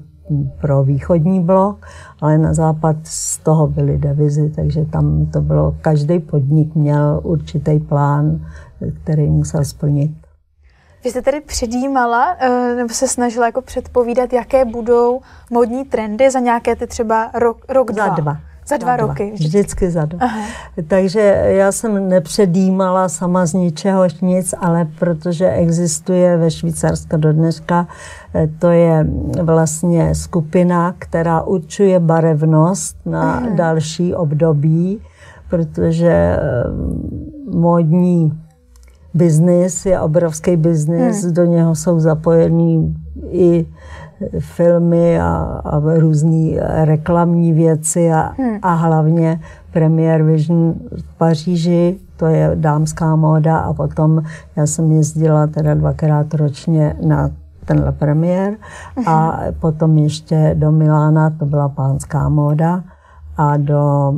pro 0.62 0.84
východní 0.84 1.40
blok, 1.40 1.86
ale 2.22 2.38
na 2.38 2.54
západ 2.54 2.96
z 3.04 3.38
toho 3.38 3.68
byly 3.68 3.98
devizy, 3.98 4.50
takže 4.56 4.86
tam 4.86 5.26
to 5.26 5.42
bylo, 5.42 5.76
každý 5.82 6.20
podnik 6.20 6.76
měl 6.76 7.20
určitý 7.24 7.80
plán, 7.80 8.40
který 9.04 9.30
musel 9.30 9.66
splnit. 9.66 10.12
Vy 11.04 11.10
jste 11.10 11.22
tedy 11.22 11.42
předjímala, 11.42 12.36
eh, 12.40 12.76
nebo 12.76 12.94
se 12.94 13.08
snažila 13.08 13.46
jako 13.46 13.62
předpovídat, 13.62 14.34
jaké 14.34 14.66
budou 14.66 15.22
modní 15.50 15.86
trendy 15.86 16.32
za 16.32 16.40
nějaké 16.40 16.76
ty 16.76 16.88
třeba 16.88 17.30
rok, 17.34 17.58
rok 17.70 17.92
dva? 17.92 18.08
Za 18.08 18.14
dva. 18.14 18.38
Za 18.68 18.78
dva, 18.78 18.96
dva 18.96 19.08
roky. 19.08 19.32
Vždycky, 19.34 19.48
vždycky 19.48 19.92
za 19.92 20.06
dva. 20.06 20.20
Aha. 20.22 20.42
Takže 20.88 21.20
já 21.46 21.72
jsem 21.72 22.10
nepředjímala 22.10 23.10
sama 23.10 23.46
z 23.46 23.54
ničeho 23.54 24.04
nic, 24.22 24.54
ale 24.60 24.88
protože 25.00 25.50
existuje 25.50 26.38
ve 26.38 26.52
Švýcarsku 26.52 27.18
do 27.18 27.34
dneška, 27.34 27.88
eh, 28.36 28.50
to 28.60 28.70
je 28.70 29.08
vlastně 29.42 30.16
skupina, 30.16 30.96
která 31.00 31.42
určuje 31.42 32.00
barevnost 32.00 32.98
na 33.06 33.34
Aha. 33.34 33.50
další 33.56 34.16
období, 34.16 35.02
protože 35.50 36.12
eh, 36.12 36.40
módní 37.52 38.41
biznis 39.14 39.86
je 39.86 40.00
obrovský 40.00 40.58
biznis, 40.58 41.24
hmm. 41.24 41.34
do 41.34 41.46
něho 41.46 41.76
jsou 41.76 42.00
zapojení 42.00 42.96
i 43.30 43.66
filmy 44.40 45.20
a, 45.20 45.62
a 45.66 45.80
různé 45.80 46.60
reklamní 46.86 47.54
věci 47.54 48.12
a, 48.12 48.34
hmm. 48.38 48.60
a 48.62 48.74
hlavně 48.74 49.40
Premier 49.74 50.24
Vision 50.24 50.74
v 50.98 51.18
Paříži, 51.18 52.00
to 52.18 52.26
je 52.26 52.52
dámská 52.56 53.16
móda 53.16 53.58
a 53.58 53.74
potom 53.74 54.24
já 54.56 54.68
jsem 54.68 54.92
jezdila 54.92 55.48
teda 55.48 55.74
dvakrát 55.74 56.34
ročně 56.34 56.96
na 57.06 57.30
tenhle 57.66 57.92
premiér. 57.92 58.54
A 59.06 59.40
potom 59.60 59.98
ještě 59.98 60.56
do 60.60 60.72
Milána, 60.72 61.30
to 61.30 61.46
byla 61.46 61.70
pánská 61.70 62.30
móda. 62.30 62.84
A 63.38 63.58
do, 63.58 64.14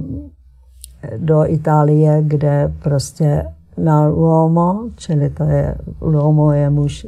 do 1.17 1.51
Itálie, 1.51 2.23
kde 2.23 2.73
prostě 2.83 3.45
na 3.77 4.09
Uomo, 4.09 4.83
čili 4.95 5.29
to 5.29 5.43
je, 5.43 5.75
Uomo 5.99 6.51
je 6.51 6.69
muž 6.69 7.07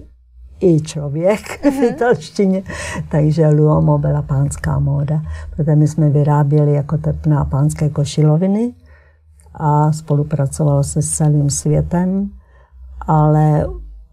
i 0.59 0.81
člověk 0.81 1.65
v 1.79 1.83
italštině, 1.83 2.63
takže 3.11 3.49
Luomo 3.49 3.97
byla 3.97 4.21
pánská 4.21 4.79
móda. 4.79 5.21
Protože 5.55 5.75
my 5.75 5.87
jsme 5.87 6.09
vyráběli 6.09 6.73
jako 6.73 6.97
tepná 6.97 7.45
pánské 7.45 7.89
košiloviny 7.89 8.73
a 9.53 9.91
spolupracovalo 9.91 10.83
se 10.83 11.01
s 11.01 11.09
celým 11.09 11.49
světem, 11.49 12.29
ale 13.07 13.65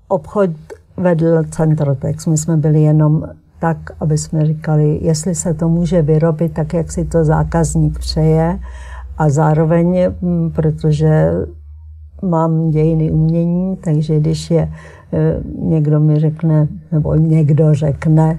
obchod 0.08 0.50
vedl 0.96 1.44
Centrotex. 1.50 2.26
My 2.26 2.38
jsme 2.38 2.56
byli 2.56 2.82
jenom 2.82 3.22
tak, 3.58 3.76
aby 4.00 4.18
jsme 4.18 4.46
říkali, 4.46 4.98
jestli 5.02 5.34
se 5.34 5.54
to 5.54 5.68
může 5.68 6.02
vyrobit 6.02 6.52
tak, 6.52 6.74
jak 6.74 6.92
si 6.92 7.04
to 7.04 7.24
zákazník 7.24 7.98
přeje 7.98 8.58
a 9.18 9.28
zároveň, 9.30 10.12
mm, 10.20 10.50
protože 10.50 11.32
mám 12.22 12.70
dějiny 12.70 13.10
umění, 13.10 13.76
takže 13.76 14.20
když 14.20 14.50
je 14.50 14.72
e, 15.12 15.40
někdo 15.58 16.00
mi 16.00 16.20
řekne, 16.20 16.68
nebo 16.92 17.14
někdo 17.14 17.74
řekne, 17.74 18.38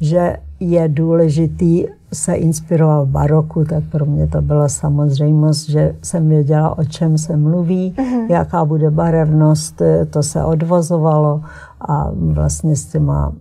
že 0.00 0.36
je 0.60 0.88
důležitý 0.88 1.84
se 2.12 2.34
inspirovat 2.34 3.08
v 3.08 3.10
baroku, 3.10 3.64
tak 3.64 3.84
pro 3.84 4.06
mě 4.06 4.26
to 4.26 4.42
byla 4.42 4.68
samozřejmost, 4.68 5.68
že 5.68 5.94
jsem 6.02 6.28
věděla, 6.28 6.78
o 6.78 6.84
čem 6.84 7.18
se 7.18 7.36
mluví, 7.36 7.94
uh-huh. 7.98 8.26
jaká 8.30 8.64
bude 8.64 8.90
barevnost, 8.90 9.80
e, 9.80 10.04
to 10.04 10.22
se 10.22 10.44
odvozovalo 10.44 11.40
a 11.88 12.10
vlastně 12.12 12.76
s 12.76 12.86
těma 12.86 13.32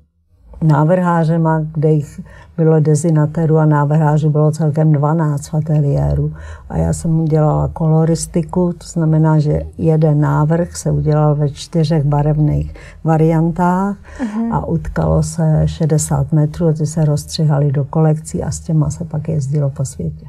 návrhářema, 0.62 1.62
kde 1.74 1.90
jich 1.90 2.22
bylo 2.58 2.80
dezinatéru 2.80 3.58
a 3.58 3.66
návrhářů 3.66 4.30
bylo 4.30 4.52
celkem 4.52 4.92
12 4.92 5.48
v 5.48 5.54
ateliéru. 5.54 6.34
A 6.70 6.78
já 6.78 6.94
jsem 6.94 7.20
udělala 7.20 7.68
koloristiku, 7.68 8.74
to 8.74 8.88
znamená, 8.88 9.40
že 9.40 9.62
jeden 9.78 10.22
návrh 10.22 10.78
se 10.78 10.92
udělal 10.92 11.36
ve 11.36 11.50
čtyřech 11.50 12.04
barevných 12.04 12.74
variantách 13.04 13.98
uh-huh. 14.20 14.54
a 14.54 14.66
utkalo 14.66 15.24
se 15.24 15.62
60 15.66 16.32
metrů 16.32 16.68
a 16.68 16.74
ty 16.74 16.86
se 16.86 17.06
rozstřihali 17.06 17.72
do 17.72 17.86
kolekcí 17.86 18.44
a 18.44 18.52
s 18.52 18.60
těma 18.60 18.90
se 18.90 19.06
pak 19.06 19.28
jezdilo 19.30 19.70
po 19.70 19.86
světě. 19.86 20.26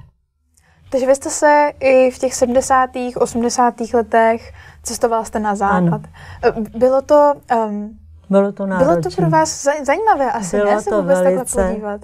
Takže 0.91 1.07
vy 1.07 1.15
jste 1.15 1.31
se 1.31 1.71
i 1.81 2.11
v 2.11 2.19
těch 2.19 2.35
70. 2.35 2.91
80. 3.17 3.75
letech 3.95 4.53
cestovala 4.83 5.25
jste 5.25 5.39
na 5.39 5.55
západ. 5.55 6.01
Ano. 6.43 6.65
Bylo 6.79 7.03
to 7.03 7.35
um, 7.69 7.99
bylo 8.31 8.53
to 8.53 8.67
náročné. 8.67 8.93
Bylo 8.93 9.03
to 9.03 9.09
pro 9.17 9.31
vás 9.31 9.67
zajímavé 9.87 10.33
asi, 10.33 10.57
bylo 10.57 10.71
ne? 10.71 10.81
Se 10.81 10.91
to 10.91 11.03
vůbec 11.03 11.19
velice 11.19 11.57
takhle 11.57 11.73
podívat. 11.73 12.01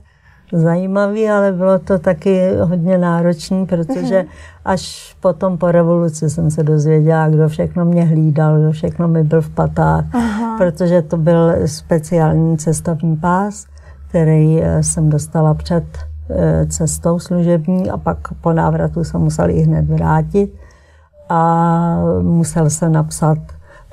zajímavé, 0.53 1.31
ale 1.31 1.53
bylo 1.53 1.79
to 1.79 1.99
taky 1.99 2.57
hodně 2.61 2.99
náročné, 2.99 3.67
protože 3.67 4.21
mm-hmm. 4.21 4.29
až 4.65 5.15
potom 5.21 5.59
po 5.59 5.73
revoluci 5.73 6.31
jsem 6.31 6.51
se 6.51 6.63
dozvěděla, 6.63 7.29
kdo 7.29 7.49
všechno 7.49 7.85
mě 7.85 8.05
hlídal, 8.05 8.59
kdo 8.59 8.73
všechno 8.73 9.09
mi 9.09 9.25
byl 9.25 9.43
v 9.43 9.51
patách, 9.51 10.05
Aha. 10.15 10.59
protože 10.59 11.03
to 11.03 11.17
byl 11.17 11.55
speciální 11.67 12.59
cestovní 12.59 13.17
pás, 13.17 13.67
který 14.09 14.63
eh, 14.63 14.83
jsem 14.83 15.11
dostala 15.11 15.55
před 15.55 15.85
eh, 16.31 16.67
cestou 16.67 17.19
služební 17.19 17.91
a 17.91 17.97
pak 17.97 18.19
po 18.41 18.53
návratu 18.53 19.05
jsem 19.05 19.21
musel 19.21 19.51
i 19.51 19.61
hned 19.61 19.85
vrátit 19.85 20.55
a 21.29 21.99
musel 22.23 22.71
se 22.71 22.89
napsat 22.89 23.39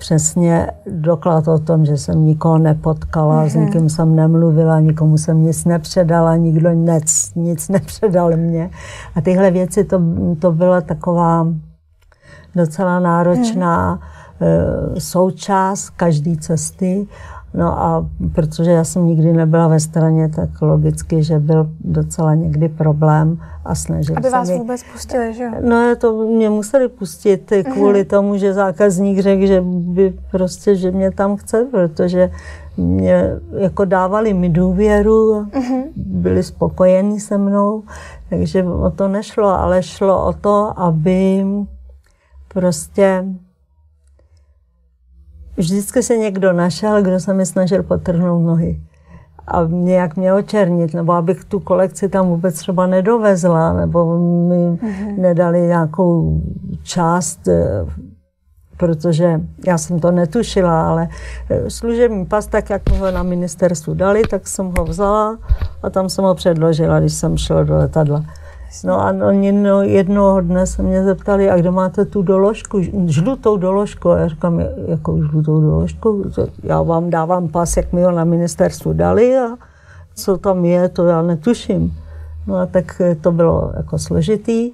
přesně 0.01 0.67
doklad 0.87 1.47
o 1.47 1.59
tom, 1.59 1.85
že 1.85 1.97
jsem 1.97 2.25
nikoho 2.25 2.57
nepotkala, 2.57 3.43
mm-hmm. 3.43 3.49
s 3.49 3.55
mhm. 3.55 3.65
nikým 3.65 3.89
jsem 3.89 4.15
nemluvila, 4.15 4.79
nikomu 4.79 5.17
jsem 5.17 5.43
nic 5.43 5.65
nepředala, 5.65 6.35
nikdo 6.35 6.69
nic, 6.69 7.31
nic 7.35 7.69
nepředal 7.69 8.37
mě. 8.37 8.69
A 9.15 9.21
tyhle 9.21 9.51
věci, 9.51 9.83
to, 9.83 10.01
to 10.39 10.51
byla 10.51 10.81
taková 10.81 11.47
docela 12.55 12.99
náročná 12.99 13.99
mm-hmm. 13.99 14.99
součást 14.99 15.89
každé 15.89 16.35
cesty. 16.35 17.07
No 17.53 17.79
a 17.81 18.05
protože 18.35 18.71
já 18.71 18.83
jsem 18.83 19.05
nikdy 19.05 19.33
nebyla 19.33 19.67
ve 19.67 19.79
straně, 19.79 20.29
tak 20.29 20.61
logicky, 20.61 21.23
že 21.23 21.39
byl 21.39 21.69
docela 21.79 22.35
někdy 22.35 22.69
problém 22.69 23.37
a 23.65 23.75
snažil 23.75 24.15
Aby 24.17 24.29
vás 24.29 24.49
mě... 24.49 24.57
vůbec 24.57 24.83
pustili, 24.93 25.33
že 25.33 25.43
jo? 25.43 25.51
No 25.61 25.95
to 25.95 26.13
mě 26.13 26.49
museli 26.49 26.87
pustit 26.87 27.53
kvůli 27.73 28.01
uh-huh. 28.01 28.07
tomu, 28.07 28.37
že 28.37 28.53
zákazník 28.53 29.19
řekl, 29.19 29.45
že 29.45 29.61
by 29.65 30.13
prostě, 30.31 30.75
že 30.75 30.91
mě 30.91 31.11
tam 31.11 31.37
chce, 31.37 31.67
protože 31.71 32.31
mě 32.77 33.25
jako 33.57 33.85
dávali 33.85 34.33
mi 34.33 34.49
důvěru, 34.49 35.31
uh-huh. 35.31 35.83
byli 35.95 36.43
spokojení 36.43 37.19
se 37.19 37.37
mnou, 37.37 37.83
takže 38.29 38.63
o 38.63 38.89
to 38.89 39.07
nešlo, 39.07 39.47
ale 39.47 39.83
šlo 39.83 40.25
o 40.25 40.33
to, 40.33 40.79
aby 40.79 41.45
prostě 42.53 43.25
vždycky 45.61 46.03
se 46.03 46.17
někdo 46.17 46.53
našel, 46.53 47.01
kdo 47.01 47.19
se 47.19 47.33
mi 47.33 47.45
snažil 47.45 47.83
potrhnout 47.83 48.45
nohy 48.45 48.81
a 49.47 49.63
nějak 49.69 50.15
mě 50.15 50.33
očernit, 50.33 50.93
nebo 50.93 51.13
abych 51.13 51.45
tu 51.45 51.59
kolekci 51.59 52.09
tam 52.09 52.27
vůbec 52.27 52.55
třeba 52.55 52.87
nedovezla, 52.87 53.73
nebo 53.73 54.19
mi 54.19 54.55
mm-hmm. 54.55 55.17
nedali 55.17 55.61
nějakou 55.61 56.41
část, 56.83 57.47
eh, 57.47 57.85
protože 58.77 59.41
já 59.67 59.77
jsem 59.77 59.99
to 59.99 60.11
netušila, 60.11 60.89
ale 60.89 61.09
eh, 61.49 61.69
služební 61.69 62.25
pas, 62.25 62.47
tak 62.47 62.69
jak 62.69 62.89
mi 62.91 62.97
ho 62.97 63.11
na 63.11 63.23
ministerstvu 63.23 63.93
dali, 63.93 64.21
tak 64.21 64.47
jsem 64.47 64.73
ho 64.77 64.85
vzala 64.85 65.37
a 65.83 65.89
tam 65.89 66.09
jsem 66.09 66.25
ho 66.25 66.35
předložila, 66.35 66.99
když 66.99 67.13
jsem 67.13 67.37
šla 67.37 67.63
do 67.63 67.75
letadla. 67.75 68.25
No 68.83 69.01
a 69.01 69.13
oni 69.27 69.51
no, 69.51 69.81
jednoho 69.81 70.41
dne 70.41 70.67
se 70.67 70.83
mě 70.83 71.03
zeptali, 71.03 71.49
a 71.49 71.57
kde 71.57 71.71
máte 71.71 72.05
tu 72.05 72.21
doložku, 72.21 72.81
žlutou 73.05 73.57
doložku. 73.57 74.09
A 74.09 74.19
já 74.19 74.27
říkám, 74.27 74.59
jakou 74.87 75.23
žlutou 75.23 75.61
doložku? 75.61 76.23
Já 76.63 76.81
vám 76.81 77.09
dávám 77.09 77.47
pas, 77.47 77.77
jak 77.77 77.93
mi 77.93 78.03
ho 78.03 78.11
na 78.11 78.23
ministerstvu 78.23 78.93
dali 78.93 79.37
a 79.37 79.47
co 80.15 80.37
tam 80.37 80.65
je, 80.65 80.89
to 80.89 81.05
já 81.05 81.21
netuším. 81.21 81.97
No 82.47 82.55
a 82.55 82.65
tak 82.65 83.01
to 83.21 83.31
bylo 83.31 83.71
jako 83.77 83.97
složitý, 83.97 84.71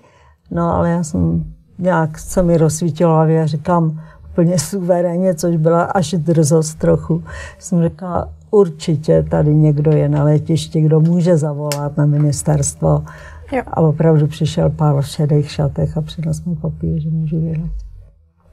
no 0.52 0.76
ale 0.76 0.90
já 0.90 1.04
jsem 1.04 1.44
nějak 1.80 2.20
se 2.20 2.44
mi 2.44 2.58
rozsvítilo 2.58 3.16
a 3.16 3.46
říkám 3.46 4.02
úplně 4.32 4.60
suverénně, 4.60 5.36
což 5.36 5.56
byla 5.56 5.84
až 5.84 6.16
drzost 6.18 6.80
trochu. 6.80 7.24
Jsem 7.60 7.84
říkala, 7.84 8.30
určitě 8.52 9.26
tady 9.30 9.56
někdo 9.56 9.92
je 9.92 10.10
na 10.10 10.24
letišti, 10.24 10.82
kdo 10.82 11.00
může 11.00 11.38
zavolat 11.38 11.98
na 11.98 12.06
ministerstvo 12.06 13.04
Jo. 13.52 13.62
A 13.68 13.82
opravdu 13.82 14.28
přišel 14.28 14.70
pár 14.70 15.02
v 15.02 15.08
šedých 15.08 15.52
šatech 15.52 15.98
a 15.98 16.02
přinesl 16.02 16.50
mi 16.50 16.56
papír, 16.56 17.02
že 17.02 17.10
můžu 17.10 17.42
vyhrát. 17.42 17.72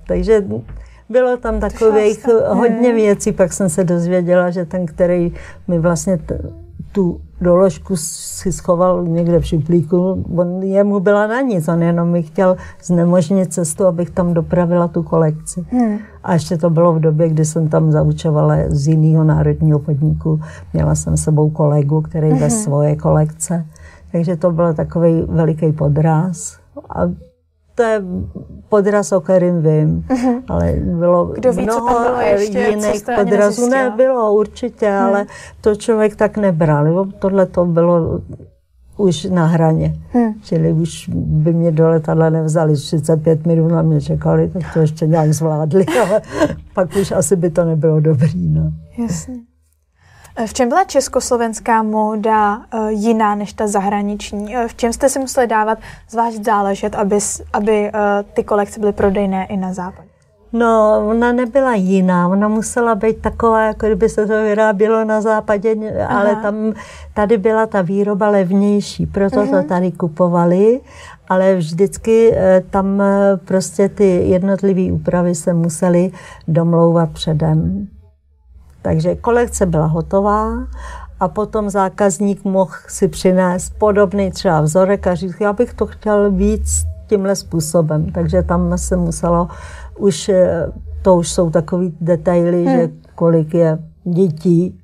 Takže 0.06 0.44
bylo 1.08 1.36
tam 1.36 1.60
takových 1.60 2.26
hodně 2.48 2.92
věcí, 2.92 3.32
pak 3.32 3.52
jsem 3.52 3.68
se 3.68 3.84
dozvěděla, 3.84 4.50
že 4.50 4.64
ten, 4.64 4.86
který 4.86 5.32
mi 5.68 5.78
vlastně 5.78 6.18
t- 6.18 6.38
tu 6.92 7.20
doložku 7.40 7.96
si 7.96 8.52
schoval 8.52 9.04
někde 9.04 9.40
v 9.40 9.46
šuplíku, 9.46 10.24
on 10.36 10.62
jemu 10.62 11.00
byla 11.00 11.26
na 11.26 11.40
nic, 11.40 11.68
on 11.68 11.82
jenom 11.82 12.08
mi 12.08 12.22
chtěl 12.22 12.56
znemožnit 12.84 13.52
cestu, 13.52 13.86
abych 13.86 14.10
tam 14.10 14.34
dopravila 14.34 14.88
tu 14.88 15.02
kolekci. 15.02 15.64
Hmm. 15.70 15.98
A 16.24 16.32
ještě 16.32 16.56
to 16.56 16.70
bylo 16.70 16.92
v 16.92 17.00
době, 17.00 17.28
kdy 17.28 17.44
jsem 17.44 17.68
tam 17.68 17.92
zaučovala 17.92 18.56
z 18.68 18.88
jiného 18.88 19.24
národního 19.24 19.78
podniku. 19.78 20.40
Měla 20.72 20.94
jsem 20.94 21.16
sebou 21.16 21.50
kolegu, 21.50 22.00
který 22.00 22.30
hmm. 22.30 22.38
bez 22.38 22.62
svoje 22.62 22.96
kolekce. 22.96 23.66
Takže 24.14 24.36
to 24.36 24.50
byl 24.50 24.74
takový 24.74 25.22
veliký 25.28 25.72
podraz. 25.72 26.58
A 26.88 27.00
to 27.74 27.82
je 27.82 28.02
podraz, 28.68 29.12
o 29.12 29.20
kterým 29.20 29.62
vím, 29.62 30.04
uh-huh. 30.08 30.42
ale 30.48 30.72
bylo 30.72 31.26
Kdo 31.26 31.52
ví, 31.52 31.62
mnoho 31.62 31.80
co 31.80 31.94
tam 31.94 32.04
bylo 32.04 32.20
ještě, 32.20 32.58
jiných 32.58 33.02
podrazů. 33.18 33.68
Nebylo 33.68 34.34
určitě, 34.34 34.90
hmm. 34.90 35.06
ale 35.06 35.26
to 35.60 35.74
člověk 35.74 36.16
tak 36.16 36.36
nebral. 36.36 37.06
Tohle 37.18 37.46
to 37.46 37.64
bylo 37.64 38.20
už 38.96 39.24
na 39.24 39.46
hraně. 39.46 39.94
Hmm. 40.12 40.34
Čili 40.42 40.72
už 40.72 41.10
by 41.14 41.52
mě 41.52 41.72
do 41.72 41.88
letadla 41.88 42.30
nevzali 42.30 42.74
35 42.76 43.46
minut 43.46 43.68
na 43.68 43.82
mě 43.82 44.00
čekali, 44.00 44.48
tak 44.48 44.62
to 44.74 44.80
ještě 44.80 45.06
nějak 45.06 45.32
zvládli, 45.32 45.86
ale 46.06 46.22
pak 46.74 46.96
už 46.96 47.12
asi 47.12 47.36
by 47.36 47.50
to 47.50 47.64
nebylo 47.64 48.00
dobrý. 48.00 48.48
No. 48.48 48.72
Jasně. 48.98 49.34
V 50.46 50.54
čem 50.54 50.68
byla 50.68 50.84
československá 50.84 51.82
móda 51.82 52.56
uh, 52.56 52.88
jiná 52.88 53.34
než 53.34 53.52
ta 53.52 53.66
zahraniční? 53.66 54.56
Uh, 54.56 54.66
v 54.66 54.74
čem 54.74 54.92
jste 54.92 55.08
si 55.08 55.18
museli 55.18 55.46
dávat 55.46 55.78
zvlášť 56.10 56.44
záležet, 56.44 56.94
aby, 56.94 57.18
aby 57.52 57.90
uh, 57.94 58.00
ty 58.32 58.44
kolekce 58.44 58.80
byly 58.80 58.92
prodejné 58.92 59.46
i 59.46 59.56
na 59.56 59.72
západě? 59.72 60.08
No, 60.52 61.02
ona 61.08 61.32
nebyla 61.32 61.74
jiná, 61.74 62.28
ona 62.28 62.48
musela 62.48 62.94
být 62.94 63.20
taková, 63.20 63.66
jako 63.66 63.86
kdyby 63.86 64.08
se 64.08 64.26
to 64.26 64.42
vyrábělo 64.42 65.04
na 65.04 65.20
západě, 65.20 65.74
Aha. 66.00 66.20
ale 66.20 66.36
tam, 66.36 66.72
tady 67.14 67.38
byla 67.38 67.66
ta 67.66 67.82
výroba 67.82 68.28
levnější, 68.28 69.06
proto 69.06 69.36
uh-huh. 69.36 69.50
to 69.50 69.56
mhm. 69.56 69.68
tady 69.68 69.92
kupovali, 69.92 70.80
ale 71.28 71.56
vždycky 71.56 72.36
tam 72.70 73.02
prostě 73.44 73.88
ty 73.88 74.28
jednotlivé 74.28 74.92
úpravy 74.92 75.34
se 75.34 75.54
musely 75.54 76.10
domlouvat 76.48 77.10
předem 77.10 77.88
Takže 78.84 79.14
kolekce 79.14 79.66
byla 79.66 79.86
hotová 79.86 80.66
a 81.20 81.28
potom 81.28 81.70
zákazník 81.70 82.44
mohl 82.44 82.72
si 82.88 83.08
přinést 83.08 83.74
podobný 83.78 84.30
třeba 84.30 84.60
vzorek 84.60 85.06
a 85.06 85.14
říct, 85.14 85.40
já 85.40 85.52
bych 85.52 85.74
to 85.74 85.86
chtěl 85.86 86.30
víc 86.30 86.84
tímhle 87.06 87.36
způsobem. 87.36 88.12
Takže 88.12 88.42
tam 88.42 88.78
se 88.78 88.96
muselo 88.96 89.48
už, 89.98 90.28
eh, 90.28 90.66
to 91.02 91.16
už 91.16 91.28
jsou 91.28 91.50
takový 91.50 91.96
detaily, 92.00 92.64
hmm. 92.64 92.76
že 92.76 92.88
kolik 93.14 93.54
je 93.54 93.78
dětí, 94.04 94.80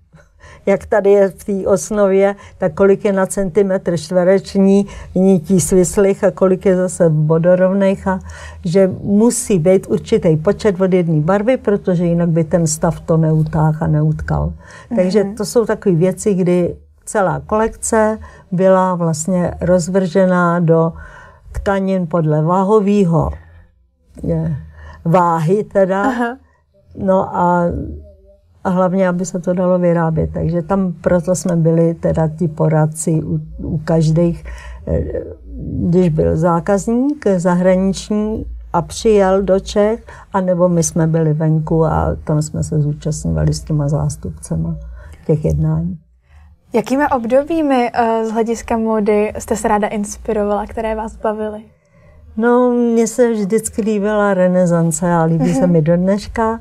jak 0.70 0.86
tady 0.86 1.10
je 1.10 1.28
v 1.28 1.44
té 1.44 1.66
osnově, 1.66 2.36
tak 2.58 2.74
kolik 2.74 3.04
je 3.04 3.12
na 3.12 3.26
centimetr 3.26 3.96
čtvereční 3.96 4.86
nití 5.14 5.60
svislých 5.60 6.24
a 6.24 6.30
kolik 6.30 6.66
je 6.66 6.76
zase 6.76 7.08
vodorovných 7.08 8.06
a 8.08 8.20
že 8.64 8.90
musí 9.02 9.58
být 9.58 9.86
určitý 9.90 10.36
počet 10.36 10.80
od 10.80 10.92
jedné 10.92 11.20
barvy, 11.20 11.56
protože 11.56 12.04
jinak 12.04 12.28
by 12.28 12.44
ten 12.44 12.66
stav 12.66 13.00
to 13.00 13.16
neutáhl 13.16 13.78
a 13.80 13.86
neutkal. 13.86 14.52
Takže 14.96 15.24
to 15.36 15.44
jsou 15.44 15.66
takové 15.66 15.94
věci, 15.94 16.34
kdy 16.34 16.76
celá 17.04 17.40
kolekce 17.46 18.18
byla 18.52 18.94
vlastně 18.94 19.54
rozvržená 19.60 20.60
do 20.60 20.92
tkanin 21.52 22.06
podle 22.06 22.42
váhového 22.42 23.30
váhy 25.04 25.64
teda. 25.64 26.02
Aha. 26.02 26.36
No 26.96 27.36
a 27.36 27.64
a 28.64 28.68
hlavně, 28.70 29.08
aby 29.08 29.26
se 29.26 29.40
to 29.40 29.52
dalo 29.52 29.78
vyrábět. 29.78 30.30
Takže 30.32 30.62
tam 30.62 30.92
proto 31.00 31.34
jsme 31.34 31.56
byli 31.56 31.94
teda 31.94 32.28
ti 32.28 32.48
poradci 32.48 33.22
u, 33.24 33.40
u 33.58 33.78
každých, 33.78 34.44
eh, 34.86 35.04
když 35.88 36.08
byl 36.08 36.36
zákazník 36.36 37.26
zahraniční 37.36 38.46
a 38.72 38.82
přijel 38.82 39.42
do 39.42 39.60
Čech, 39.60 40.06
anebo 40.32 40.68
my 40.68 40.82
jsme 40.82 41.06
byli 41.06 41.32
venku 41.32 41.84
a 41.84 42.16
tam 42.24 42.42
jsme 42.42 42.62
se 42.62 42.80
zúčastňovali 42.80 43.54
s 43.54 43.60
těma 43.60 43.88
zástupcema 43.88 44.76
těch 45.26 45.44
jednání. 45.44 45.98
Jakými 46.72 47.04
obdobími 47.08 47.90
eh, 47.92 48.26
z 48.26 48.30
hlediska 48.30 48.76
módy 48.76 49.32
jste 49.38 49.56
se 49.56 49.68
ráda 49.68 49.88
inspirovala, 49.88 50.66
které 50.66 50.94
vás 50.94 51.16
bavily? 51.16 51.60
No, 52.36 52.70
mně 52.70 53.06
se 53.06 53.32
vždycky 53.32 53.82
líbila 53.82 54.34
renesance 54.34 55.12
a 55.12 55.22
líbí 55.22 55.54
se 55.54 55.66
mi 55.66 55.82
do 55.82 55.96
dneška. 55.96 56.60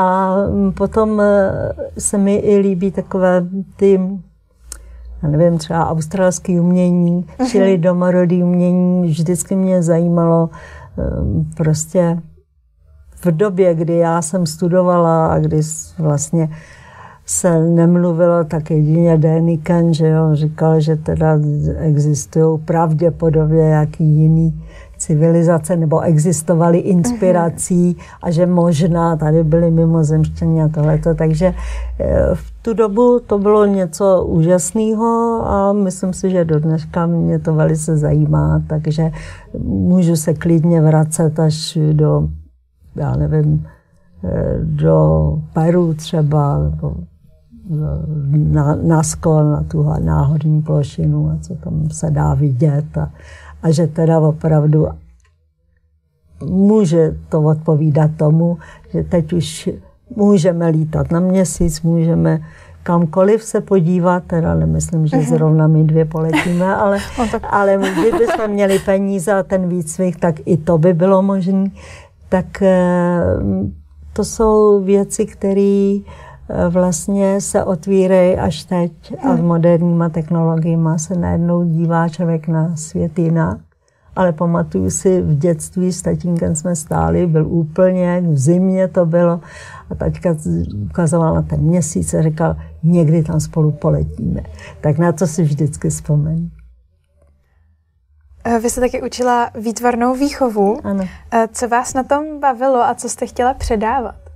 A 0.00 0.34
potom 0.74 1.20
eh, 1.20 1.74
se 1.98 2.18
mi 2.18 2.36
i 2.36 2.58
líbí 2.58 2.90
takové 2.90 3.44
ty, 3.76 4.00
já 5.22 5.28
nevím, 5.28 5.58
třeba 5.58 5.90
australské 5.90 6.60
umění, 6.60 7.26
mhm. 7.38 7.48
čili 7.48 7.78
domorodý 7.78 8.42
umění. 8.42 9.08
Vždycky 9.08 9.56
mě 9.56 9.82
zajímalo 9.82 10.50
eh, 10.98 11.02
prostě 11.56 12.18
v 13.24 13.26
době, 13.26 13.74
kdy 13.74 13.96
já 13.96 14.22
jsem 14.22 14.46
studovala 14.46 15.32
a 15.32 15.38
kdy 15.38 15.60
vlastně 15.98 16.48
se 17.26 17.60
nemluvilo, 17.60 18.44
tak 18.44 18.70
jedině 18.70 19.18
Déniken, 19.18 19.94
že 19.94 20.08
jo, 20.08 20.30
říkal, 20.32 20.80
že 20.80 20.96
teda 20.96 21.38
existují 21.78 22.58
pravděpodobně 22.58 23.62
jaký 23.62 24.04
jiný 24.04 24.64
civilizace 25.00 25.76
nebo 25.76 26.00
existovaly 26.00 26.78
inspirací 26.78 27.96
a 28.22 28.30
že 28.30 28.46
možná 28.46 29.16
tady 29.16 29.44
byly 29.44 29.70
mimozemštění 29.70 30.62
a 30.62 30.68
tohleto. 30.68 31.14
Takže 31.14 31.54
eh, 32.00 32.34
v 32.34 32.50
tu 32.62 32.74
dobu 32.74 33.20
to 33.26 33.38
bylo 33.38 33.66
něco 33.66 34.24
úžasného 34.24 35.42
a 35.46 35.72
myslím 35.72 36.12
si, 36.12 36.30
že 36.30 36.44
do 36.44 36.60
dneška 36.60 37.06
mě 37.06 37.38
to 37.38 37.54
velice 37.54 37.96
zajímá, 37.96 38.62
takže 38.66 39.10
můžu 39.64 40.16
se 40.16 40.34
klidně 40.34 40.80
vracet 40.80 41.40
až 41.40 41.78
do, 41.92 42.28
já 42.96 43.16
nevím, 43.16 43.66
eh, 44.24 44.58
do 44.62 45.38
Peru 45.52 45.94
třeba, 45.94 46.58
nebo 46.58 46.94
na, 48.30 48.74
na 48.82 49.02
skol, 49.02 49.44
na 49.44 49.62
tu 49.62 49.86
náhodní 49.98 50.62
plošinu 50.62 51.30
a 51.30 51.38
co 51.40 51.54
tam 51.54 51.90
se 51.90 52.10
dá 52.10 52.34
vidět. 52.34 52.98
A, 52.98 53.10
a 53.62 53.70
že 53.70 53.86
teda 53.86 54.20
opravdu 54.20 54.88
může 56.44 57.16
to 57.28 57.42
odpovídat 57.42 58.10
tomu, 58.16 58.58
že 58.92 59.04
teď 59.04 59.32
už 59.32 59.70
můžeme 60.16 60.68
lítat 60.68 61.10
na 61.10 61.20
měsíc, 61.20 61.82
můžeme 61.82 62.40
kamkoliv 62.82 63.42
se 63.42 63.60
podívat, 63.60 64.24
teda 64.26 64.54
nemyslím, 64.54 65.06
že 65.06 65.16
mhm. 65.16 65.26
zrovna 65.26 65.66
my 65.66 65.84
dvě 65.84 66.04
poletíme, 66.04 66.74
ale, 66.74 66.98
no 67.18 67.26
ale 67.50 67.78
kdybychom 68.00 68.50
měli 68.50 68.78
peníze 68.78 69.32
a 69.32 69.42
ten 69.42 69.68
výcvik, 69.68 70.20
tak 70.20 70.34
i 70.44 70.56
to 70.56 70.78
by 70.78 70.94
bylo 70.94 71.22
možné. 71.22 71.70
Tak 72.28 72.62
eh, 72.62 73.20
to 74.12 74.24
jsou 74.24 74.84
věci, 74.84 75.26
které 75.26 75.98
vlastně 76.68 77.40
se 77.40 77.64
otvírají 77.64 78.36
až 78.36 78.64
teď 78.64 78.92
a 79.22 79.36
s 79.36 79.38
mhm. 79.38 79.46
moderníma 79.46 80.08
technologiemi 80.08 80.90
se 80.96 81.14
najednou 81.14 81.64
dívá 81.64 82.08
člověk 82.08 82.48
na 82.48 82.76
svět 82.76 83.18
jinak 83.18 83.58
ale 84.16 84.32
pamatuju 84.32 84.90
si, 84.90 85.22
v 85.22 85.38
dětství 85.38 85.92
s 85.92 86.02
tatínkem 86.02 86.56
jsme 86.56 86.76
stáli, 86.76 87.26
byl 87.26 87.46
úplně, 87.46 88.20
v 88.20 88.38
zimě 88.38 88.88
to 88.88 89.06
bylo, 89.06 89.40
a 89.90 89.94
taťka 89.94 90.36
ukazovala 90.84 91.34
na 91.34 91.42
ten 91.42 91.60
měsíc 91.60 92.14
a 92.14 92.22
říkal, 92.22 92.56
někdy 92.82 93.22
tam 93.22 93.40
spolu 93.40 93.70
poletíme. 93.70 94.40
Tak 94.80 94.98
na 94.98 95.12
to 95.12 95.26
si 95.26 95.42
vždycky 95.42 95.90
vzpomenu. 95.90 96.50
Eh, 98.44 98.58
vy 98.58 98.70
jste 98.70 98.80
taky 98.80 99.02
učila 99.02 99.50
výtvarnou 99.60 100.14
výchovu. 100.14 100.78
Ano. 100.84 101.04
Eh, 101.32 101.48
co 101.52 101.68
vás 101.68 101.94
na 101.94 102.02
tom 102.02 102.40
bavilo 102.40 102.82
a 102.82 102.94
co 102.94 103.08
jste 103.08 103.26
chtěla 103.26 103.54
předávat? 103.54 104.29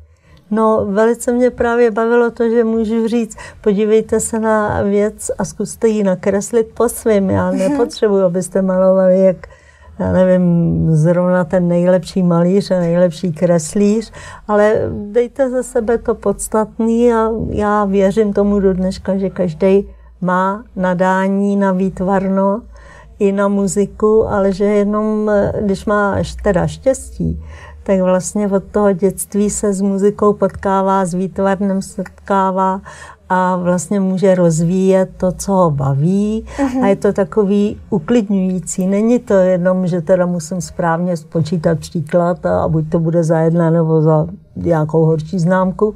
No, 0.51 0.87
velice 0.91 1.33
mě 1.33 1.51
právě 1.51 1.91
bavilo 1.91 2.31
to, 2.31 2.51
že 2.51 2.65
můžu 2.65 3.09
říct, 3.09 3.37
podívejte 3.61 4.21
se 4.21 4.39
na 4.39 4.83
věc 4.83 5.31
a 5.39 5.45
zkuste 5.45 5.89
ji 5.89 6.05
nakreslit 6.05 6.67
po 6.75 6.89
svým. 6.89 7.31
Já 7.31 7.51
nepotřebuji, 7.51 8.23
abyste 8.23 8.63
malovali 8.63 9.25
jak 9.25 9.37
já 9.99 10.13
nevím, 10.13 10.87
zrovna 10.91 11.45
ten 11.45 11.69
nejlepší 11.69 12.23
malíř 12.23 12.71
a 12.71 12.81
nejlepší 12.81 13.33
kreslíř, 13.33 14.13
ale 14.49 14.75
dejte 14.91 15.51
ze 15.51 15.63
sebe 15.63 15.99
to 15.99 16.15
podstatný 16.15 17.13
a 17.13 17.31
já 17.49 17.85
věřím 17.85 18.33
tomu 18.33 18.61
do 18.61 18.75
dneška, 18.75 19.17
že 19.17 19.31
každý 19.31 19.89
má 20.21 20.65
nadání 20.77 21.57
na 21.57 21.73
výtvarno 21.73 22.63
i 23.19 23.33
na 23.33 23.49
muziku, 23.49 24.29
ale 24.29 24.53
že 24.53 24.65
jenom, 24.65 25.31
když 25.61 25.87
má 25.87 26.17
teda 26.43 26.67
štěstí, 26.67 27.43
tak 27.85 28.01
vlastně 28.01 28.49
od 28.49 28.65
toho 28.65 28.93
dětství 28.93 29.51
se 29.51 29.73
s 29.73 29.81
muzikou 29.81 30.33
potkává, 30.33 31.05
s 31.05 31.15
výtvarnem 31.15 31.83
setkává 31.83 32.81
a 33.29 33.57
vlastně 33.57 34.01
může 34.01 34.35
rozvíjet 34.35 35.11
to, 35.17 35.33
co 35.33 35.53
ho 35.53 35.71
baví 35.71 36.47
uh-huh. 36.57 36.85
a 36.85 36.87
je 36.87 36.97
to 36.97 37.13
takový 37.13 37.81
uklidňující. 37.91 38.87
Není 38.87 39.19
to 39.19 39.35
jenom, 39.35 39.87
že 39.87 40.01
teda 40.01 40.27
musím 40.27 40.61
správně 40.61 41.17
spočítat 41.17 41.79
příklad 41.79 42.47
a 42.47 42.69
buď 42.69 42.91
to 42.91 42.99
bude 42.99 43.25
za 43.25 43.39
jedna 43.39 43.71
nebo 43.71 44.03
za 44.03 44.27
nějakou 44.57 45.05
horší 45.05 45.39
známku, 45.39 45.95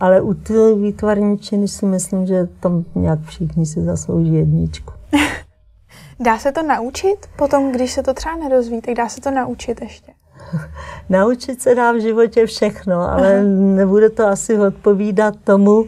ale 0.00 0.20
u 0.20 0.34
té 0.34 0.74
výtvarničiny 0.74 1.68
si 1.68 1.86
myslím, 1.86 2.26
že 2.26 2.48
tam 2.60 2.84
nějak 2.94 3.18
všichni 3.22 3.66
si 3.66 3.84
zaslouží 3.84 4.34
jedničku. 4.34 4.92
Dá 6.20 6.38
se 6.38 6.52
to 6.52 6.62
naučit? 6.62 7.16
Potom, 7.36 7.72
když 7.72 7.92
se 7.92 8.02
to 8.02 8.14
třeba 8.14 8.36
nerozvíjí, 8.36 8.82
tak 8.82 8.94
dá 8.94 9.08
se 9.08 9.20
to 9.20 9.30
naučit 9.30 9.80
ještě? 9.80 10.12
Naučit 11.08 11.62
se 11.62 11.74
dá 11.74 11.92
v 11.92 12.00
životě 12.00 12.46
všechno, 12.46 13.12
ale 13.12 13.44
nebude 13.44 14.10
to 14.10 14.26
asi 14.26 14.58
odpovídat 14.58 15.34
tomu, 15.44 15.84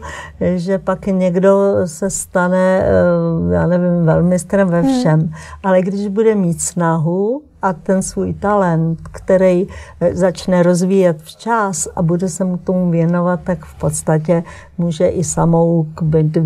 že 0.55 0.77
pak 0.77 1.05
někdo 1.05 1.75
se 1.85 2.09
stane, 2.09 2.83
eh, 2.83 3.53
já 3.53 3.67
nevím, 3.67 4.05
velmistrem 4.05 4.67
ve 4.67 4.81
hmm. 4.81 4.99
všem. 4.99 5.19
Hmm. 5.19 5.31
Ale 5.63 5.81
když 5.81 6.07
bude 6.07 6.35
mít 6.35 6.61
snahu 6.61 7.41
a 7.61 7.73
ten 7.73 8.01
svůj 8.01 8.33
talent, 8.33 8.99
který 9.11 9.67
eh, 10.01 10.15
začne 10.15 10.63
rozvíjet 10.63 11.21
včas 11.21 11.87
a 11.95 12.01
bude 12.01 12.29
se 12.29 12.43
mu 12.43 12.57
tomu 12.57 12.91
věnovat, 12.91 13.39
tak 13.43 13.65
v 13.65 13.79
podstatě 13.79 14.43
může 14.77 15.07
i 15.07 15.23
samou 15.23 15.87
být 16.01 16.37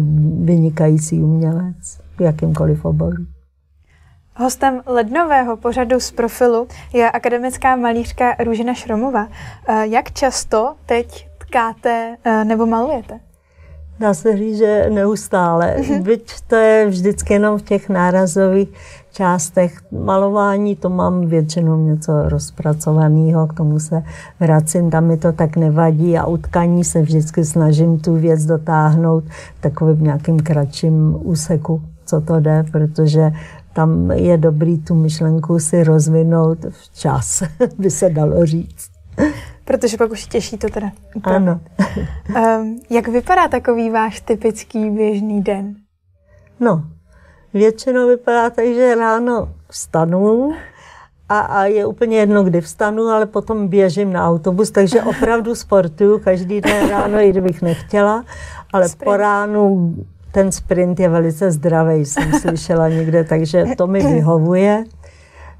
vynikající 0.44 1.24
umělec 1.24 2.00
v 2.18 2.22
jakýmkoliv 2.22 2.86
oboru. 2.86 3.24
Hostem 4.36 4.82
lednového 4.86 5.58
pořadu 5.58 6.00
z 6.00 6.12
profilu 6.12 6.68
je 6.94 7.12
akademická 7.12 7.76
malířka 7.76 8.36
Růžena 8.44 8.74
Šromová. 8.74 9.28
Eh, 9.68 9.88
jak 9.88 10.12
často 10.12 10.76
teď 10.86 11.30
tkáte 11.38 12.16
eh, 12.24 12.46
nebo 12.46 12.66
malujete? 12.66 13.20
Dá 14.00 14.14
se 14.14 14.38
říct, 14.38 14.58
že 14.58 14.90
neustále. 14.90 15.76
Mm-hmm. 15.78 16.02
Byť 16.02 16.42
to 16.48 16.56
je 16.56 16.88
vždycky 16.88 17.34
jenom 17.34 17.58
v 17.58 17.62
těch 17.62 17.90
nárazových 17.90 18.70
částech 19.12 19.82
malování, 19.92 20.76
to 20.76 20.90
mám 20.90 21.26
většinou 21.28 21.78
něco 21.78 22.30
rozpracovaného, 22.30 23.48
k 23.48 23.54
tomu 23.54 23.80
se 23.80 24.04
vracím, 24.40 24.90
tam 24.90 25.06
mi 25.06 25.18
to 25.18 25.32
tak 25.32 25.56
nevadí 25.56 26.18
a 26.18 26.26
utkaní 26.26 26.84
se 26.84 27.02
vždycky 27.02 27.46
snažím 27.46 28.00
tu 28.00 28.16
věc 28.16 28.46
dotáhnout 28.46 29.24
takovým 29.60 30.04
nějakým 30.04 30.40
kratším 30.40 31.18
úseku, 31.22 31.82
co 32.06 32.22
to 32.22 32.40
jde, 32.40 32.66
protože 32.72 33.32
tam 33.74 34.12
je 34.12 34.38
dobrý 34.38 34.78
tu 34.78 34.96
myšlenku 34.96 35.60
si 35.60 35.84
rozvinout 35.84 36.58
včas, 36.70 37.44
by 37.78 37.90
se 37.90 38.10
dalo 38.10 38.46
říct. 38.46 38.92
Protože 39.66 39.98
pak 39.98 40.12
už 40.12 40.28
těší 40.28 40.58
to 40.58 40.70
teda. 40.70 40.92
Ano. 41.24 41.60
um, 42.60 42.80
jak 42.90 43.08
vypadá 43.08 43.48
takový 43.48 43.90
váš 43.90 44.22
typický 44.22 44.90
běžný 44.90 45.42
den? 45.42 45.76
No, 46.60 46.84
většinou 47.54 48.08
vypadá 48.08 48.50
tak, 48.50 48.66
že 48.66 48.96
ráno 48.96 49.50
vstanu 49.70 50.54
a, 51.30 51.40
a 51.40 51.64
je 51.64 51.86
úplně 51.86 52.18
jedno, 52.18 52.44
kdy 52.44 52.62
vstanu, 52.62 53.04
ale 53.04 53.26
potom 53.26 53.68
běžím 53.68 54.14
na 54.14 54.28
autobus, 54.28 54.72
takže 54.72 55.04
opravdu 55.04 55.56
sportuju 55.56 56.20
každý 56.20 56.62
den 56.62 56.90
ráno, 56.90 57.20
i 57.20 57.30
kdybych 57.30 57.62
nechtěla, 57.62 58.26
ale 58.74 58.90
sprint. 58.90 59.04
po 59.04 59.18
ránu 59.18 59.96
ten 60.34 60.52
sprint 60.52 61.00
je 61.00 61.10
velice 61.10 61.52
zdravý, 61.52 62.06
jsem 62.06 62.32
slyšela 62.42 62.90
někde, 62.90 63.24
takže 63.24 63.66
to 63.78 63.88
mi 63.88 64.08
vyhovuje. 64.08 64.84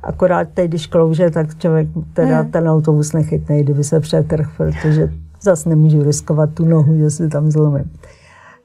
Akorát 0.04 0.48
teď, 0.54 0.70
když 0.70 0.88
klouže, 0.88 1.30
tak 1.30 1.58
člověk 1.58 1.88
teda 2.14 2.42
hmm. 2.42 2.52
ten 2.52 2.70
autobus 2.70 3.14
nechytne, 3.14 3.64
kdyby 3.64 3.84
se 3.84 4.00
přetrh, 4.00 4.50
protože 4.58 5.10
zase 5.42 5.70
nemůžu 5.70 6.04
riskovat 6.04 6.50
tu 6.54 6.66
nohu, 6.66 6.98
že 6.98 7.10
si 7.10 7.30
tam 7.30 7.52
zlomím. 7.52 7.92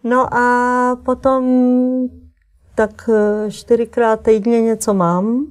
No 0.04 0.34
a 0.34 0.96
potom 1.02 1.44
tak 2.74 3.10
eh, 3.12 3.50
čtyřikrát 3.50 4.20
týdně 4.20 4.60
něco 4.60 4.94
mám. 4.94 5.46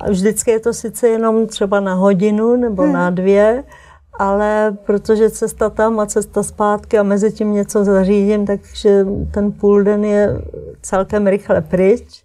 A 0.00 0.10
vždycky 0.10 0.50
je 0.50 0.60
to 0.60 0.72
sice 0.72 1.08
jenom 1.08 1.46
třeba 1.46 1.80
na 1.80 1.94
hodinu 1.94 2.56
nebo 2.56 2.82
hmm. 2.82 2.92
na 2.92 3.10
dvě, 3.10 3.64
ale 4.18 4.76
protože 4.86 5.30
cesta 5.30 5.70
tam 5.70 6.00
a 6.00 6.06
cesta 6.06 6.42
zpátky 6.42 6.98
a 6.98 7.02
mezi 7.02 7.32
tím 7.32 7.52
něco 7.52 7.84
zařídím, 7.84 8.46
takže 8.46 9.06
ten 9.30 9.52
půl 9.52 9.82
den 9.82 10.04
je 10.04 10.42
celkem 10.82 11.26
rychle 11.26 11.60
pryč. 11.60 12.24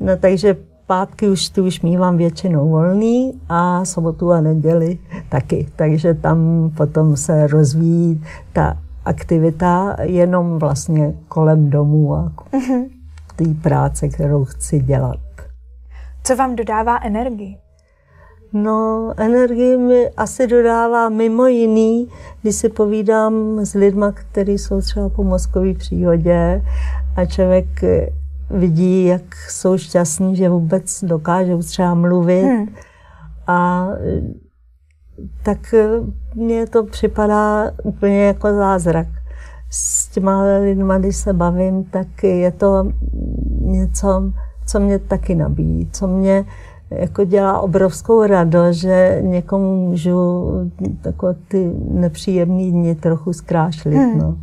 No, 0.00 0.16
takže 0.16 0.56
pátky 0.86 1.28
už 1.28 1.48
tu 1.48 1.64
už 1.64 1.80
mývám 1.80 2.16
většinou 2.16 2.68
volný 2.68 3.40
a 3.48 3.84
sobotu 3.84 4.32
a 4.32 4.40
neděli 4.40 4.98
taky. 5.28 5.66
Takže 5.76 6.14
tam 6.14 6.70
potom 6.76 7.16
se 7.16 7.46
rozvíjí 7.46 8.24
ta 8.52 8.76
aktivita 9.04 9.96
jenom 10.02 10.58
vlastně 10.58 11.14
kolem 11.28 11.70
domu 11.70 12.14
a 12.14 12.32
mm-hmm. 12.52 12.88
té 13.36 13.44
práce, 13.62 14.08
kterou 14.08 14.44
chci 14.44 14.78
dělat. 14.78 15.20
Co 16.24 16.36
vám 16.36 16.56
dodává 16.56 16.98
energii? 17.02 17.61
No, 18.52 19.12
energii 19.16 19.76
mi 19.76 20.08
asi 20.16 20.46
dodává 20.46 21.08
mimo 21.08 21.46
jiný, 21.46 22.08
když 22.42 22.54
si 22.54 22.68
povídám 22.68 23.58
s 23.58 23.74
lidma, 23.74 24.12
kteří 24.12 24.58
jsou 24.58 24.80
třeba 24.80 25.08
po 25.08 25.24
mozkové 25.24 25.74
příhodě 25.74 26.62
a 27.16 27.24
člověk 27.26 27.66
vidí, 28.50 29.04
jak 29.04 29.22
jsou 29.48 29.78
šťastní, 29.78 30.36
že 30.36 30.48
vůbec 30.48 31.04
dokážou 31.04 31.58
třeba 31.62 31.94
mluvit. 31.94 32.42
Hmm. 32.42 32.68
A 33.46 33.88
tak 35.42 35.74
mně 36.34 36.66
to 36.66 36.84
připadá 36.84 37.70
úplně 37.82 38.24
jako 38.24 38.52
zázrak. 38.52 39.06
S 39.70 40.08
těma 40.08 40.42
lidma, 40.42 40.98
když 40.98 41.16
se 41.16 41.32
bavím, 41.32 41.84
tak 41.84 42.22
je 42.22 42.50
to 42.50 42.92
něco, 43.60 44.32
co 44.66 44.80
mě 44.80 44.98
taky 44.98 45.34
nabíjí, 45.34 45.88
co 45.92 46.06
mě 46.06 46.44
jako 46.96 47.24
dělá 47.24 47.60
obrovskou 47.60 48.26
radost, 48.26 48.76
že 48.76 49.18
někomu 49.22 49.88
můžu 49.88 50.50
takové 51.02 51.34
ty 51.48 51.72
nepříjemné 51.90 52.70
dny 52.70 52.94
trochu 52.94 53.32
zkrášlit. 53.32 53.96
Hmm. 53.96 54.18
No. 54.18 54.36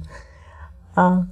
A 0.95 1.23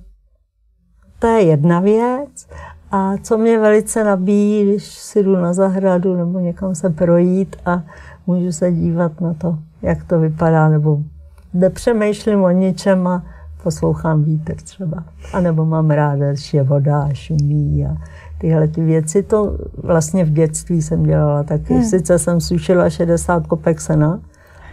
to 1.20 1.28
je 1.28 1.44
jedna 1.44 1.80
věc. 1.80 2.48
A 2.92 3.18
co 3.18 3.38
mě 3.38 3.60
velice 3.60 4.04
nabíjí, 4.04 4.66
když 4.66 4.84
si 4.86 5.24
jdu 5.24 5.36
na 5.36 5.54
zahradu 5.54 6.16
nebo 6.16 6.40
někam 6.40 6.76
se 6.76 6.90
projít 6.90 7.56
a 7.66 7.84
můžu 8.28 8.52
se 8.52 8.72
dívat 8.72 9.22
na 9.22 9.34
to, 9.34 9.58
jak 9.82 10.04
to 10.04 10.20
vypadá, 10.20 10.70
nebo 10.70 11.00
nepřemýšlím 11.54 12.44
o 12.44 12.50
ničem 12.50 13.08
a 13.08 13.24
poslouchám 13.64 14.24
vítr 14.24 14.56
třeba. 14.56 15.04
A 15.34 15.40
nebo 15.40 15.66
mám 15.66 15.90
ráda, 15.90 16.32
když 16.32 16.54
je 16.54 16.64
voda 16.64 17.02
a 17.02 17.14
šumí 17.14 17.86
a 17.86 17.98
tyhle 18.38 18.68
ty 18.68 18.82
věci. 18.82 19.24
To 19.24 19.58
vlastně 19.84 20.26
v 20.26 20.30
dětství 20.30 20.82
jsem 20.82 21.04
dělala 21.04 21.44
taky. 21.44 21.74
Hmm. 21.74 21.84
Sice 21.84 22.20
jsem 22.20 22.42
sušila 22.42 22.90
60 22.90 23.48
kopek 23.48 23.82
sena, 23.82 24.20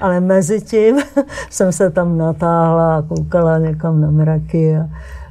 ale 0.00 0.20
mezi 0.20 0.60
tím 0.60 0.96
jsem 1.50 1.72
se 1.72 1.90
tam 1.90 2.18
natáhla 2.18 2.96
a 2.96 3.02
koukala 3.02 3.58
někam 3.58 4.00
na 4.00 4.10
mraky 4.10 4.76
a 4.76 4.88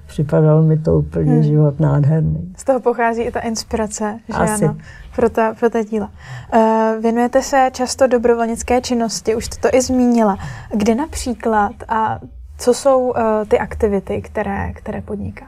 připadalo 0.07 0.63
mi 0.63 0.77
to 0.77 0.97
úplně 0.97 1.33
hmm. 1.33 1.43
život 1.43 1.79
nádherný. 1.79 2.53
Z 2.57 2.63
toho 2.63 2.79
pochází 2.79 3.21
i 3.21 3.31
ta 3.31 3.39
inspirace, 3.39 4.19
že 4.27 4.33
Asi. 4.33 4.65
ano, 4.65 4.77
pro 5.15 5.29
ta, 5.29 5.53
pro 5.59 5.69
ta 5.69 5.83
díla. 5.83 6.09
Uh, 6.53 7.01
věnujete 7.01 7.41
se 7.41 7.69
často 7.71 8.07
dobrovolnické 8.07 8.81
činnosti, 8.81 9.35
už 9.35 9.45
jste 9.45 9.69
to 9.69 9.77
i 9.77 9.81
zmínila. 9.81 10.37
Kde 10.75 10.95
například 10.95 11.71
a 11.87 12.19
co 12.57 12.73
jsou 12.73 12.99
uh, 12.99 13.15
ty 13.47 13.59
aktivity, 13.59 14.21
které, 14.21 14.73
které 14.73 15.01
podniká? 15.01 15.45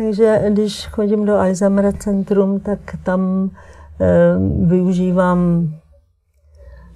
Takže 0.00 0.42
když 0.48 0.86
chodím 0.86 1.24
do 1.24 1.36
Alzheimer 1.36 1.92
centrum, 1.96 2.60
tak 2.60 2.78
tam 3.02 3.50
uh, 3.50 4.68
využívám, 4.68 5.68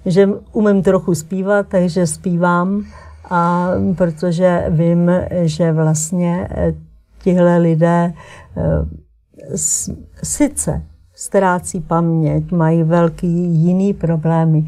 že 0.05 0.29
umím 0.51 0.83
trochu 0.83 1.15
zpívat, 1.15 1.67
takže 1.67 2.07
zpívám, 2.07 2.83
a 3.29 3.69
protože 3.97 4.65
vím, 4.69 5.11
že 5.43 5.71
vlastně 5.71 6.49
tihle 7.23 7.57
lidé 7.57 8.13
eh, 8.57 8.87
sice 10.23 10.81
ztrácí 11.15 11.81
paměť, 11.81 12.51
mají 12.51 12.83
velký 12.83 13.27
jiný 13.45 13.93
problémy, 13.93 14.67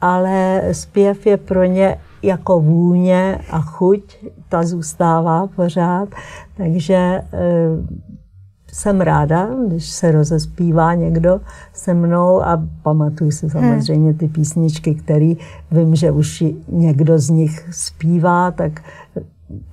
ale 0.00 0.62
zpěv 0.72 1.26
je 1.26 1.36
pro 1.36 1.64
ně 1.64 1.98
jako 2.22 2.60
vůně 2.60 3.38
a 3.50 3.60
chuť, 3.60 4.16
ta 4.54 4.62
zůstává 4.62 5.46
pořád, 5.46 6.08
takže 6.56 6.94
eh, 6.94 7.22
jsem 8.72 9.00
ráda, 9.00 9.48
když 9.68 9.90
se 9.90 10.12
rozespívá 10.12 10.94
někdo 10.94 11.40
se 11.72 11.94
mnou 11.94 12.42
a 12.42 12.62
pamatuju 12.82 13.30
si 13.30 13.50
samozřejmě 13.50 14.14
ty 14.14 14.28
písničky, 14.28 14.94
které 14.94 15.32
vím, 15.70 15.94
že 15.94 16.10
už 16.10 16.44
někdo 16.68 17.18
z 17.18 17.30
nich 17.30 17.68
zpívá, 17.70 18.50
tak 18.50 18.80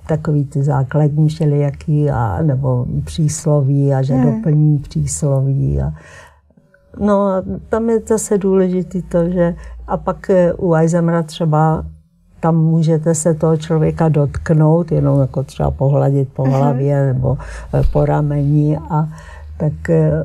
takový 0.06 0.44
ty 0.44 0.62
základní 0.62 1.28
všelijaký, 1.28 2.10
a, 2.10 2.42
nebo 2.42 2.86
přísloví 3.04 3.94
a 3.94 4.02
že 4.02 4.14
hmm. 4.14 4.34
doplní 4.34 4.78
přísloví. 4.78 5.80
A, 5.80 5.92
no 7.00 7.20
a 7.20 7.42
tam 7.68 7.90
je 7.90 8.00
zase 8.08 8.38
důležité 8.38 9.02
to, 9.02 9.28
že 9.28 9.54
a 9.86 9.96
pak 9.96 10.30
eh, 10.30 10.52
u 10.52 10.74
Eisenmera 10.74 11.22
třeba 11.22 11.84
tam 12.42 12.56
můžete 12.56 13.14
se 13.14 13.34
toho 13.34 13.56
člověka 13.56 14.08
dotknout, 14.08 14.92
jenom 14.92 15.20
jako 15.20 15.42
třeba 15.42 15.70
pohladit 15.70 16.28
po 16.32 16.42
hmm. 16.42 16.52
hlavě 16.52 16.96
hmm. 16.96 17.06
nebo 17.06 17.38
eh, 17.74 17.82
po 17.92 18.04
rameni 18.04 18.78
a 18.90 19.08
tak 19.56 19.90
eh, 19.90 20.24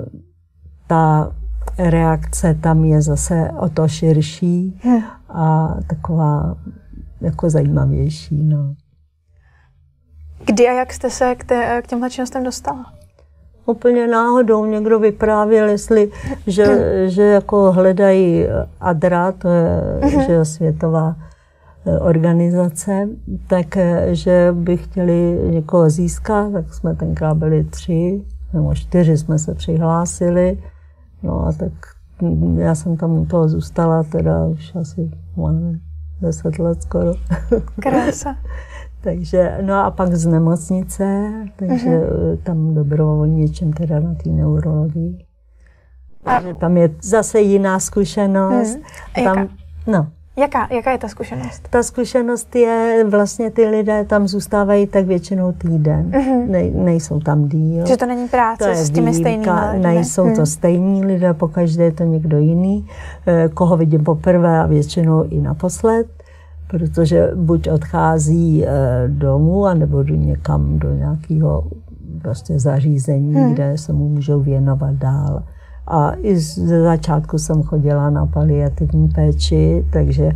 ta 0.87 1.31
reakce 1.77 2.53
tam 2.53 2.85
je 2.85 3.01
zase 3.01 3.51
o 3.59 3.69
to 3.69 3.87
širší 3.87 4.81
a 5.29 5.75
taková 5.87 6.55
jako 7.21 7.49
zajímavější. 7.49 8.43
No. 8.43 8.73
Kdy 10.45 10.67
a 10.67 10.73
jak 10.73 10.93
jste 10.93 11.09
se 11.09 11.35
k, 11.35 11.43
té, 11.43 11.81
k 11.81 11.87
těmhle 11.87 12.09
činnostem 12.09 12.43
dostala? 12.43 12.93
Úplně 13.65 14.07
náhodou 14.07 14.65
někdo 14.65 14.99
vyprávěl, 14.99 15.69
jestli, 15.69 16.11
že, 16.47 16.65
že 17.09 17.23
jako 17.23 17.71
hledají 17.71 18.45
ADRA, 18.79 19.31
to 19.31 19.47
je 19.47 19.81
uh-huh. 19.99 20.25
že 20.25 20.31
je 20.31 20.45
světová 20.45 21.15
eh, 21.19 21.36
organizace, 21.99 23.09
tak 23.47 23.77
eh, 23.77 24.15
že 24.15 24.49
by 24.51 24.77
chtěli 24.77 25.39
někoho 25.49 25.89
získat, 25.89 26.51
tak 26.51 26.73
jsme 26.73 26.95
tenkrát 26.95 27.33
byli 27.33 27.63
tři, 27.63 28.21
nebo 28.53 28.75
čtyři 28.75 29.17
jsme 29.17 29.39
se 29.39 29.55
přihlásili. 29.55 30.57
No 31.23 31.47
a 31.47 31.51
tak 31.51 31.71
já 32.57 32.75
jsem 32.75 32.97
tam 32.97 33.11
u 33.11 33.25
toho 33.25 33.49
zůstala 33.49 34.03
teda 34.03 34.45
už 34.45 34.75
asi 34.75 35.11
nevím, 35.37 35.79
deset 36.21 36.59
let 36.59 36.83
skoro. 36.83 37.13
Krása. 37.81 38.35
Takže, 39.01 39.57
no 39.61 39.73
a 39.73 39.91
pak 39.91 40.15
z 40.15 40.25
nemocnice, 40.25 41.31
takže 41.55 41.89
uh-huh. 41.89 42.37
tam 42.43 42.73
dobrovolničím 42.73 43.73
teda 43.73 43.99
na 43.99 44.13
té 44.13 44.29
neurologii. 44.29 45.25
Takže 46.23 46.53
tam 46.53 46.77
je 46.77 46.89
zase 47.01 47.39
jiná 47.39 47.79
zkušenost. 47.79 48.77
Uh-huh. 48.77 49.23
Tam, 49.23 49.37
jaká? 49.37 49.53
No. 49.87 50.07
Jaká, 50.39 50.67
jaká 50.71 50.91
je 50.91 50.97
ta 50.97 51.07
zkušenost? 51.07 51.67
Ta 51.69 51.83
zkušenost 51.83 52.55
je, 52.55 53.05
vlastně 53.09 53.51
ty 53.51 53.67
lidé 53.67 54.05
tam 54.05 54.27
zůstávají 54.27 54.87
tak 54.87 55.05
většinou 55.05 55.51
týden. 55.51 56.11
Uh-huh. 56.11 56.47
Ne, 56.47 56.63
nejsou 56.63 57.19
tam 57.19 57.47
díl. 57.47 57.85
Že 57.85 57.97
to 57.97 58.05
není 58.05 58.27
práce 58.27 58.63
to 58.63 58.75
s 58.75 58.89
těmi 58.89 59.13
stejnými 59.13 59.51
lidmi. 59.71 59.83
Nejsou 59.83 60.35
to 60.35 60.45
stejní 60.45 61.05
lidé, 61.05 61.33
pokaždé 61.33 61.83
je 61.83 61.91
to 61.91 62.03
někdo 62.03 62.37
jiný, 62.37 62.87
eh, 63.27 63.49
koho 63.53 63.77
vidím 63.77 64.03
poprvé 64.03 64.59
a 64.59 64.65
většinou 64.65 65.23
i 65.23 65.41
naposled 65.41 66.07
protože 66.67 67.31
buď 67.35 67.69
odchází 67.69 68.65
eh, 68.65 68.69
domů, 69.07 69.65
anebo 69.65 70.03
do 70.03 70.15
někam 70.15 70.79
do 70.79 70.93
nějakého 70.93 71.63
prostě 72.21 72.59
zařízení, 72.59 73.35
hmm. 73.35 73.53
kde 73.53 73.77
se 73.77 73.93
mu 73.93 74.09
můžou 74.09 74.41
věnovat 74.41 74.95
dál. 74.95 75.43
A 75.87 76.11
i 76.21 76.39
ze 76.39 76.83
začátku 76.83 77.37
jsem 77.37 77.63
chodila 77.63 78.09
na 78.09 78.25
paliativní 78.25 79.07
péči, 79.07 79.85
takže 79.89 80.31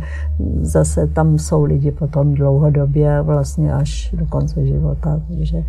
zase 0.60 1.06
tam 1.06 1.38
jsou 1.38 1.64
lidi 1.64 1.90
potom 1.90 2.34
dlouhodobě, 2.34 3.22
vlastně 3.22 3.74
až 3.74 4.14
do 4.18 4.26
konce 4.26 4.66
života. 4.66 5.20
Takže 5.28 5.64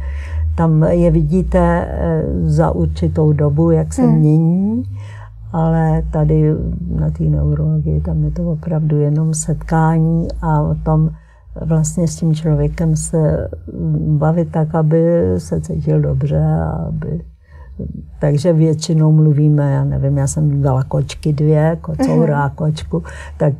tam 0.55 0.83
je 0.83 1.11
vidíte 1.11 1.87
eh, 1.87 2.23
za 2.43 2.71
určitou 2.71 3.33
dobu, 3.33 3.71
jak 3.71 3.93
se 3.93 4.01
hmm. 4.01 4.15
mění, 4.15 4.83
ale 5.51 6.03
tady 6.11 6.53
na 6.99 7.09
té 7.09 7.23
neurologii 7.23 8.01
tam 8.01 8.23
je 8.23 8.31
to 8.31 8.51
opravdu 8.51 8.97
jenom 8.97 9.33
setkání 9.33 10.27
a 10.41 10.61
o 10.61 10.75
tom 10.75 11.09
vlastně 11.61 12.07
s 12.07 12.15
tím 12.15 12.33
člověkem 12.33 12.95
se 12.95 13.49
bavit 13.97 14.51
tak, 14.51 14.75
aby 14.75 15.23
se 15.37 15.61
cítil 15.61 16.01
dobře, 16.01 16.45
aby 16.87 17.21
takže 18.19 18.53
většinou 18.53 19.11
mluvíme, 19.11 19.71
já 19.71 19.83
nevím, 19.83 20.17
já 20.17 20.27
jsem 20.27 20.61
dala 20.61 20.83
kočky 20.83 21.33
dvě, 21.33 21.77
kocoura 21.81 22.39
a 22.39 22.47
mhm. 22.47 22.55
kočku, 22.55 23.03
tak 23.37 23.53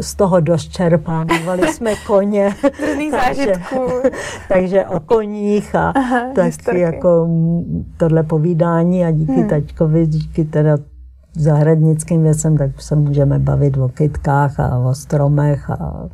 z 0.00 0.14
toho 0.14 0.40
dost 0.40 0.68
čerpám. 0.68 1.26
Mluvali 1.26 1.68
jsme 1.72 1.92
koně. 2.06 2.54
takže, 3.10 3.52
takže 4.48 4.86
o 4.86 5.00
koních 5.00 5.74
a 5.74 5.90
Aha, 5.90 6.32
tak 6.34 6.44
historky. 6.44 6.80
jako 6.80 7.28
tohle 7.96 8.22
povídání 8.22 9.04
a 9.04 9.10
díky 9.10 9.32
hmm. 9.32 9.48
taťkovi, 9.48 10.06
díky 10.06 10.44
teda 10.44 10.76
zahradnickým 11.36 12.22
věcem, 12.22 12.56
tak 12.56 12.82
se 12.82 12.96
můžeme 12.96 13.38
bavit 13.38 13.76
o 13.76 13.88
kytkách 13.88 14.60
a 14.60 14.78
o 14.78 14.94
stromech 14.94 15.70
a 15.70 16.08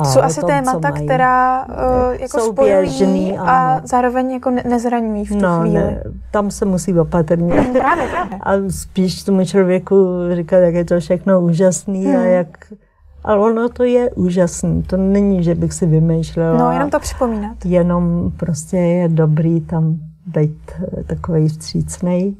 a 0.00 0.04
jsou 0.04 0.20
asi 0.20 0.40
tom, 0.40 0.50
témata, 0.50 0.90
která 0.90 1.66
uh, 1.66 1.74
jako 2.12 2.40
jsou 2.40 2.52
spojují 2.52 3.38
a 3.38 3.42
ano. 3.42 3.80
zároveň 3.84 4.30
jako 4.30 4.50
nezraňují 4.50 5.24
v 5.24 5.28
tu 5.28 5.38
no, 5.38 5.60
chvíli. 5.60 5.74
Ne, 5.74 6.02
tam 6.30 6.50
se 6.50 6.64
musí 6.64 6.98
opatrně. 6.98 7.60
Hmm, 7.60 7.72
právě, 7.72 8.08
právě. 8.08 8.38
A 8.42 8.70
spíš 8.70 9.22
tomu 9.22 9.44
člověku 9.44 9.96
říkat, 10.34 10.56
jak 10.56 10.74
je 10.74 10.84
to 10.84 11.00
všechno 11.00 11.40
úžasný 11.40 12.06
hmm. 12.06 12.16
a 12.16 12.20
jak... 12.20 12.48
Ale 13.24 13.38
ono 13.38 13.68
to 13.68 13.84
je 13.84 14.10
úžasný. 14.10 14.82
To 14.82 14.96
není, 14.96 15.44
že 15.44 15.54
bych 15.54 15.72
si 15.72 15.86
vymýšlela. 15.86 16.58
No, 16.58 16.72
jenom 16.72 16.90
to 16.90 17.00
připomínat. 17.00 17.56
Jenom 17.64 18.32
prostě 18.36 18.76
je 18.76 19.08
dobrý 19.08 19.60
tam 19.60 19.98
být 20.26 20.72
eh, 20.98 21.04
takový 21.04 21.48
vstřícnej. 21.48 22.34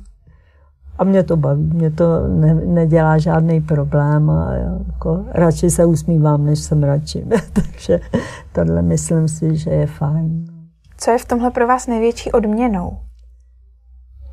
A 1.00 1.04
mě 1.04 1.22
to 1.22 1.36
baví, 1.36 1.62
mě 1.62 1.90
to 1.90 2.28
ne, 2.28 2.54
nedělá 2.54 3.18
žádný 3.18 3.60
problém 3.60 4.30
a 4.30 4.52
jako, 4.54 5.24
radši 5.28 5.70
se 5.70 5.84
usmívám, 5.84 6.44
než 6.44 6.58
jsem 6.58 6.82
radši. 6.82 7.24
Takže 7.52 8.00
tohle 8.52 8.82
myslím 8.82 9.28
si, 9.28 9.56
že 9.56 9.70
je 9.70 9.86
fajn. 9.86 10.44
Co 10.96 11.10
je 11.10 11.18
v 11.18 11.24
tomhle 11.24 11.50
pro 11.50 11.66
vás 11.66 11.86
největší 11.86 12.32
odměnou? 12.32 12.98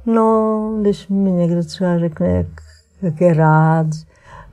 No, 0.05 0.77
když 0.81 1.07
mi 1.07 1.31
někdo 1.31 1.63
třeba 1.63 1.99
řekne, 1.99 2.27
jak, 2.27 2.47
jak 3.01 3.21
je 3.21 3.33
rád, 3.33 3.87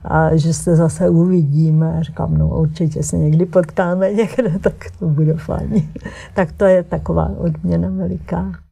a 0.03 0.35
že 0.35 0.53
se 0.53 0.75
zase 0.75 1.09
uvidíme. 1.09 1.97
A 1.97 2.01
říkám, 2.01 2.37
no 2.37 2.47
určitě 2.47 3.03
se 3.03 3.17
někdy 3.17 3.45
potkáme 3.45 4.13
někde, 4.13 4.59
tak 4.59 4.73
to 4.99 5.07
bude 5.07 5.33
fajn. 5.33 5.89
tak 6.33 6.51
to 6.51 6.65
je 6.65 6.83
taková 6.83 7.31
odměna 7.37 7.89
veliká. 7.89 8.64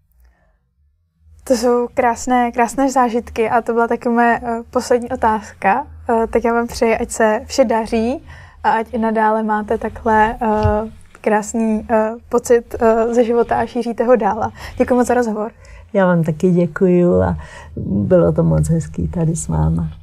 To 1.43 1.55
jsou 1.55 1.87
krásné, 1.93 2.51
krásné 2.51 2.91
zážitky 2.91 3.49
a 3.49 3.61
to 3.61 3.73
byla 3.73 3.87
taky 3.87 4.09
moje 4.09 4.39
uh, 4.39 4.49
poslední 4.69 5.09
otázka. 5.09 5.87
Uh, 6.09 6.25
tak 6.25 6.43
já 6.43 6.53
vám 6.53 6.67
přeji, 6.67 6.97
ať 6.97 7.09
se 7.09 7.41
vše 7.45 7.65
daří 7.65 8.23
a 8.63 8.71
ať 8.71 8.93
i 8.93 8.97
nadále 8.97 9.43
máte 9.43 9.77
takhle 9.77 10.37
uh, 10.41 10.89
krásný 11.21 11.87
pocit 12.29 12.75
ze 13.11 13.23
života 13.23 13.55
a 13.55 13.65
šíříte 13.65 14.03
ho 14.03 14.15
dál. 14.15 14.51
Děkuji 14.77 14.95
moc 14.95 15.07
za 15.07 15.13
rozhovor. 15.13 15.51
Já 15.93 16.05
vám 16.05 16.23
taky 16.23 16.51
děkuji 16.51 17.21
a 17.21 17.37
bylo 17.75 18.31
to 18.31 18.43
moc 18.43 18.69
hezký 18.69 19.07
tady 19.07 19.35
s 19.35 19.47
váma. 19.47 20.02